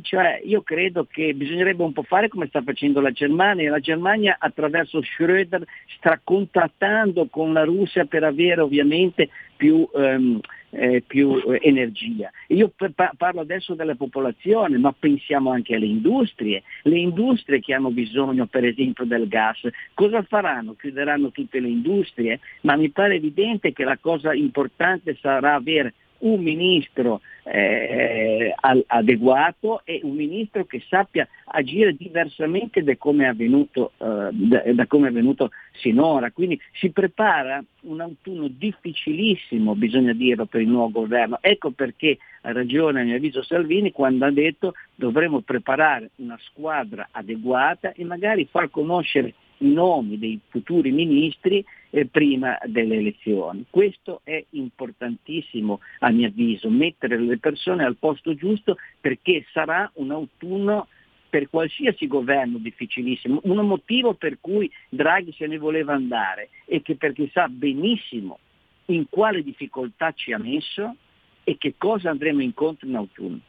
[0.00, 3.70] Cioè, io credo che bisognerebbe un po' fare come sta facendo la Germania.
[3.70, 5.62] La Germania attraverso Schröder
[5.96, 12.30] sta contattando con la Russia per avere ovviamente più, ehm, eh, più, eh, energia.
[12.48, 12.72] Io
[13.16, 16.62] parlo adesso della popolazione, ma pensiamo anche alle industrie.
[16.82, 19.60] Le industrie che hanno bisogno per esempio del gas,
[19.94, 20.74] cosa faranno?
[20.74, 22.40] Chiuderanno tutte le industrie?
[22.62, 28.54] Ma mi pare evidente che la cosa importante sarà avere un ministro eh,
[28.86, 34.86] adeguato e un ministro che sappia agire diversamente da come è avvenuto, eh, da, da
[34.86, 36.30] come è avvenuto sinora.
[36.30, 41.38] Quindi si prepara un autunno difficilissimo, bisogna dirlo, per il nuovo governo.
[41.40, 47.08] Ecco perché ha ragione a mio avviso Salvini quando ha detto dovremo preparare una squadra
[47.10, 53.64] adeguata e magari far conoscere i nomi dei futuri ministri eh, prima delle elezioni.
[53.68, 60.10] Questo è importantissimo a mio avviso, mettere le persone al posto giusto perché sarà un
[60.10, 60.88] autunno
[61.28, 66.96] per qualsiasi governo difficilissimo, un motivo per cui Draghi se ne voleva andare e che
[66.96, 68.38] perché sa benissimo
[68.86, 70.94] in quale difficoltà ci ha messo
[71.44, 73.40] e che cosa andremo incontro in autunno.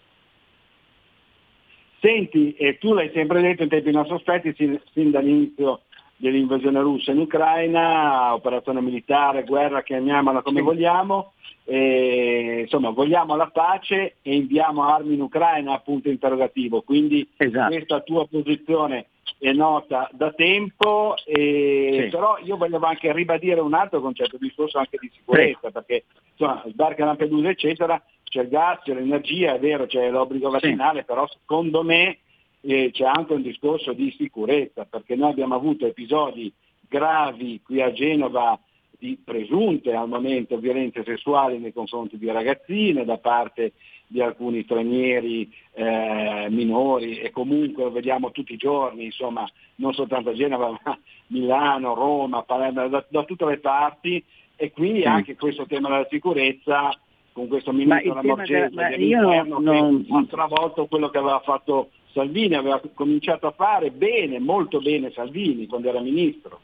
[2.00, 5.84] Senti, e tu l'hai sempre detto in tempi non sospetti sin, sin dall'inizio
[6.24, 11.34] dell'invasione russa in Ucraina, operazione militare, guerra, chiamiamola come vogliamo,
[11.66, 16.82] e, insomma vogliamo la pace e inviamo armi in Ucraina, punto interrogativo.
[16.82, 19.08] Quindi questa tua posizione
[19.38, 22.10] è nota da tempo, e, Sì.
[22.10, 26.64] però io volevo anche ribadire un altro concetto, il discorso anche di sicurezza, perché insomma,
[26.68, 31.84] sbarca Lampedusa eccetera, c'è il gas, c'è l'energia, è vero, c'è l'obbligo vaccinale, però secondo
[31.84, 32.20] me
[32.66, 36.52] eh, c'è anche un discorso di sicurezza, perché noi abbiamo avuto episodi
[36.88, 38.58] gravi qui a Genova
[38.98, 43.74] di presunte al momento violenze sessuali nei confronti di ragazzine da parte
[44.08, 49.46] di alcuni stranieri eh, minori e comunque lo vediamo tutti i giorni, insomma,
[49.76, 50.98] non soltanto a Genova, ma
[51.28, 54.24] Milano, Roma, Palermo, da, da tutte le parti.
[54.56, 56.96] E quindi anche questo tema della sicurezza
[57.34, 62.82] con questo ministro Lamorgese dell'interno non- che ha travolto quello che aveva fatto Salvini, aveva
[62.94, 66.62] cominciato a fare bene, molto bene Salvini quando era ministro.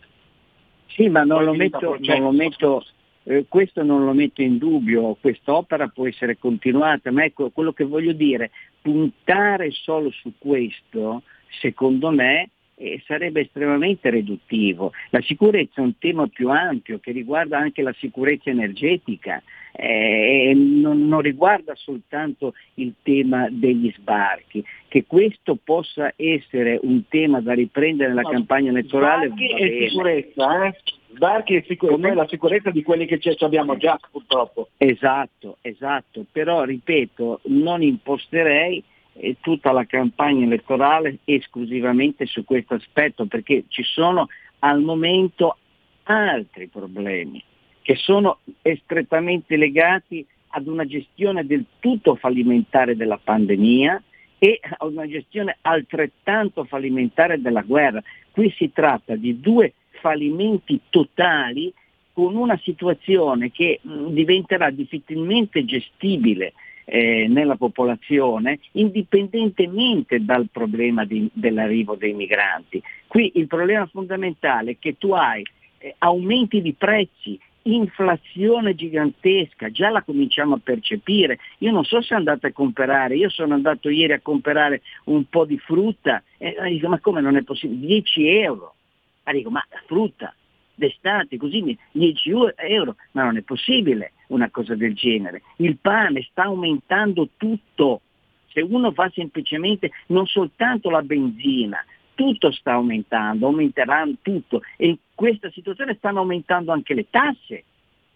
[0.85, 2.83] Sì, ma non Poi lo metto, non lo metto
[3.23, 7.83] eh, questo non lo metto in dubbio, quest'opera può essere continuata, ma ecco quello che
[7.83, 8.51] voglio dire,
[8.81, 11.23] puntare solo su questo,
[11.59, 14.93] secondo me, eh, sarebbe estremamente riduttivo.
[15.09, 19.43] La sicurezza è un tema più ampio che riguarda anche la sicurezza energetica,
[19.81, 24.63] eh, non, non riguarda soltanto il tema degli sbarchi.
[24.87, 30.65] Che questo possa essere un tema da riprendere nella No, campagna elettorale Sbarchi e sicurezza,
[30.65, 30.75] eh?
[31.13, 34.69] Sbarchi e sicurezza, la sicurezza di quelli che ci ci abbiamo già purtroppo.
[34.77, 43.25] Esatto, esatto, però ripeto, non imposterei eh, tutta la campagna elettorale esclusivamente su questo aspetto,
[43.27, 44.27] perché ci sono
[44.59, 45.57] al momento
[46.03, 47.41] altri problemi
[47.89, 48.41] che sono
[48.83, 53.99] strettamente legati ad una gestione del tutto fallimentare della pandemia
[54.37, 57.99] e a una gestione altrettanto fallimentare della guerra.
[58.29, 61.73] Qui si tratta di due fallimenti totali
[62.13, 66.53] con una situazione che mh, diventerà difficilmente gestibile
[66.85, 72.83] eh, nella popolazione indipendentemente dal problema di- dell'arrivo dei migranti.
[73.07, 75.43] Qui il problema fondamentale è che tu hai
[75.79, 81.39] eh, aumenti di prezzi, inflazione gigantesca, già la cominciamo a percepire.
[81.59, 85.45] Io non so se andate a comprare, io sono andato ieri a comprare un po'
[85.45, 87.85] di frutta e dico ma come non è possibile?
[87.85, 88.75] 10 euro.
[89.23, 90.33] Ma dico ma frutta
[90.79, 95.41] d'estate così mi- 10 euro, ma non è possibile una cosa del genere.
[95.57, 98.01] Il pane sta aumentando tutto.
[98.47, 101.85] Se uno fa semplicemente non soltanto la benzina,
[102.19, 107.63] tutto sta aumentando, aumenterà tutto e in questa situazione stanno aumentando anche le tasse.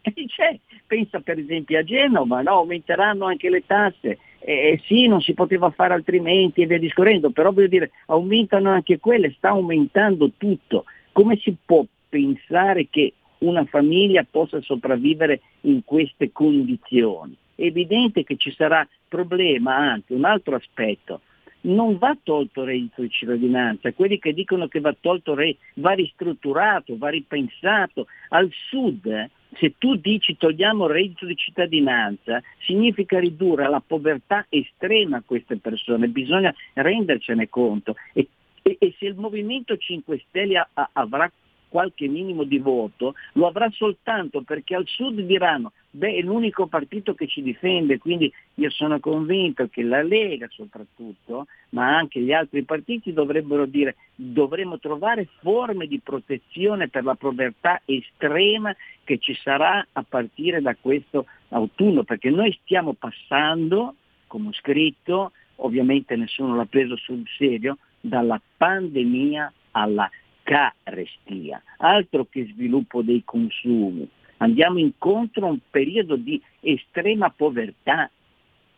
[0.04, 2.52] C'è, pensa per esempio a Genova, no?
[2.52, 7.54] aumenteranno anche le tasse, eh, sì, non si poteva fare altrimenti e via discorrendo, però
[7.54, 10.84] voglio dire, aumentano anche quelle, sta aumentando tutto.
[11.14, 17.38] Come si può pensare che una famiglia possa sopravvivere in queste condizioni?
[17.56, 21.22] È evidente che ci sarà problema anche un altro aspetto.
[21.66, 25.92] Non va tolto il reddito di cittadinanza, quelli che dicono che va tolto re, va
[25.92, 28.08] ristrutturato, va ripensato.
[28.30, 35.24] Al sud, se tu dici togliamo il reddito di cittadinanza, significa ridurre la povertà estrema
[35.26, 37.96] queste persone, bisogna rendercene conto.
[38.14, 38.28] E,
[38.62, 41.32] e, e se il Movimento 5 Stelle a, a, avrà
[41.74, 47.16] qualche minimo di voto, lo avrà soltanto perché al sud diranno beh è l'unico partito
[47.16, 52.62] che ci difende, quindi io sono convinto che la Lega soprattutto, ma anche gli altri
[52.62, 59.84] partiti dovrebbero dire dovremo trovare forme di protezione per la povertà estrema che ci sarà
[59.94, 63.96] a partire da questo autunno, perché noi stiamo passando,
[64.28, 70.10] come ho scritto, ovviamente nessuno l'ha preso sul serio, dalla pandemia alla
[70.44, 74.08] carestia, altro che sviluppo dei consumi.
[74.38, 78.10] Andiamo incontro a un periodo di estrema povertà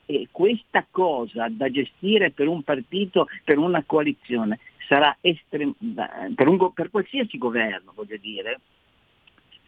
[0.06, 5.74] e questa cosa da gestire per un partito, per una coalizione, sarà estrem-
[6.36, 8.60] per, un, per qualsiasi governo, voglio dire,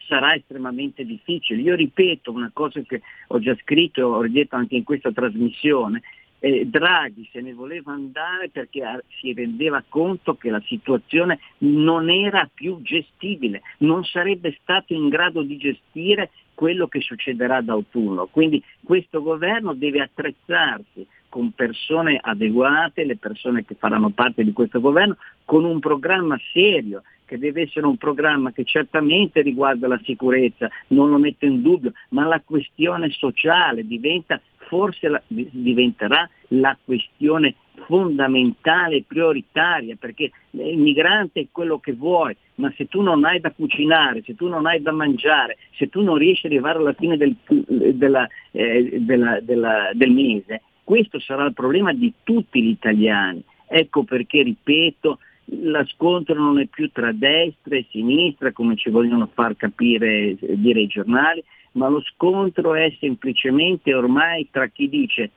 [0.06, 1.60] sarà estremamente difficile.
[1.60, 6.02] Io ripeto una cosa che ho già scritto e ho detto anche in questa trasmissione,
[6.40, 12.48] eh, Draghi se ne voleva andare perché si rendeva conto che la situazione non era
[12.52, 18.26] più gestibile, non sarebbe stato in grado di gestire quello che succederà d'autunno.
[18.26, 24.80] Quindi questo governo deve attrezzarsi con persone adeguate, le persone che faranno parte di questo
[24.80, 30.70] governo, con un programma serio, che deve essere un programma che certamente riguarda la sicurezza,
[30.88, 37.54] non lo metto in dubbio, ma la questione sociale diventa forse la, diventerà la questione
[37.86, 43.40] fondamentale e prioritaria, perché il migrante è quello che vuoi, ma se tu non hai
[43.40, 46.94] da cucinare, se tu non hai da mangiare, se tu non riesci ad arrivare alla
[46.94, 52.70] fine del, della, eh, della, della, del mese, questo sarà il problema di tutti gli
[52.70, 53.42] italiani.
[53.66, 55.18] Ecco perché, ripeto,
[55.50, 60.80] la scontro non è più tra destra e sinistra, come ci vogliono far capire, dire
[60.80, 61.42] i giornali,
[61.72, 65.30] ma lo scontro è semplicemente ormai tra chi dice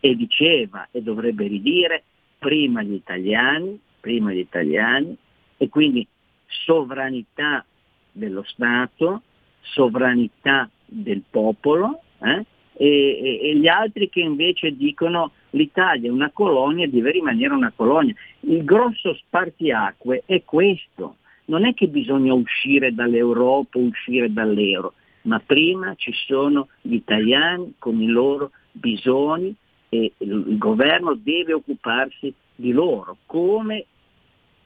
[0.00, 2.04] e diceva e dovrebbe ridire
[2.38, 5.14] prima gli italiani, prima gli italiani
[5.56, 6.06] e quindi
[6.46, 7.64] sovranità
[8.12, 9.22] dello Stato,
[9.60, 12.44] sovranità del popolo eh?
[12.72, 17.54] e, e, e, gli altri che invece dicono l'Italia è una colonia e deve rimanere
[17.54, 18.14] una colonia.
[18.40, 21.16] Il grosso spartiacque è questo,
[21.46, 28.00] non è che bisogna uscire dall'Europa, uscire dall'euro, ma prima ci sono gli italiani con
[28.00, 29.54] i loro bisogni
[29.88, 33.86] e il governo deve occuparsi di loro, come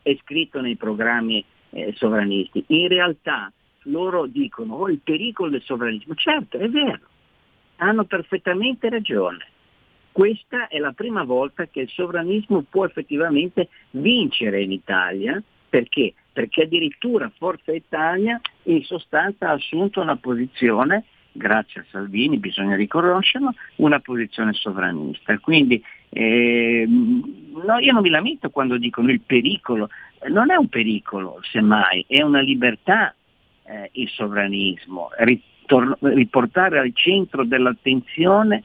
[0.03, 2.63] è scritto nei programmi eh, sovranisti.
[2.69, 3.51] In realtà
[3.85, 7.01] loro dicono oh, il pericolo del sovranismo, certo è vero,
[7.77, 9.47] hanno perfettamente ragione.
[10.15, 16.15] Questa è la prima volta che il sovranismo può effettivamente vincere in Italia, perché?
[16.33, 23.55] Perché addirittura Forza Italia in sostanza ha assunto una posizione, grazie a Salvini, bisogna riconoscerlo,
[23.79, 25.37] una posizione sovranista.
[25.41, 29.89] Quindi eh, no, io non mi lamento quando dicono il pericolo,
[30.29, 33.13] non è un pericolo, semmai, è una libertà
[33.65, 38.63] eh, il sovranismo, Ritor- riportare al centro dell'attenzione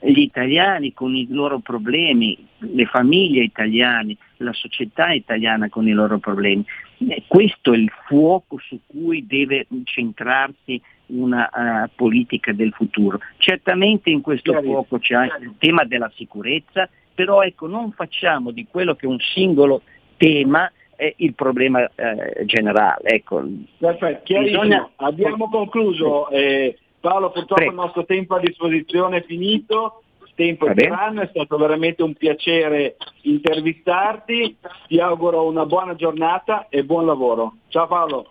[0.00, 6.18] gli italiani con i loro problemi, le famiglie italiane, la società italiana con i loro
[6.18, 6.64] problemi.
[6.98, 13.20] Eh, questo è il fuoco su cui deve centrarsi una uh, politica del futuro.
[13.38, 14.66] Certamente in questo Chiaro.
[14.66, 19.08] fuoco c'è anche il tema della sicurezza, però ecco, non facciamo di quello che è
[19.08, 19.82] un singolo
[20.16, 23.08] tema eh, il problema eh, generale.
[23.08, 23.44] Ecco.
[23.78, 24.88] Perfetto, Bisogna...
[24.96, 26.28] abbiamo concluso.
[26.30, 27.70] Eh, Paolo, purtroppo Prego.
[27.70, 30.02] il nostro tempo a disposizione è finito
[30.36, 34.56] tempo e tiranno, è stato veramente un piacere intervistarti,
[34.86, 37.56] ti auguro una buona giornata e buon lavoro.
[37.68, 38.30] Ciao Paolo.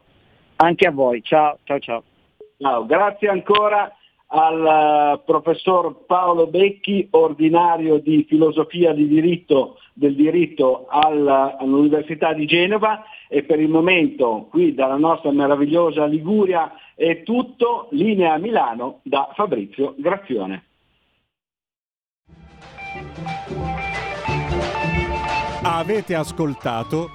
[0.57, 2.03] Anche a voi, ciao, ciao, ciao.
[2.57, 2.85] ciao.
[2.85, 3.91] Grazie ancora
[4.27, 13.43] al professor Paolo Becchi, ordinario di filosofia di diritto, del diritto all'Università di Genova e
[13.43, 19.95] per il momento qui dalla nostra meravigliosa Liguria è tutto, linea a Milano da Fabrizio
[19.97, 20.63] Grazione.
[25.61, 27.09] Avete ascoltato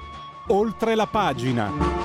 [0.49, 2.00] oltre la pagina.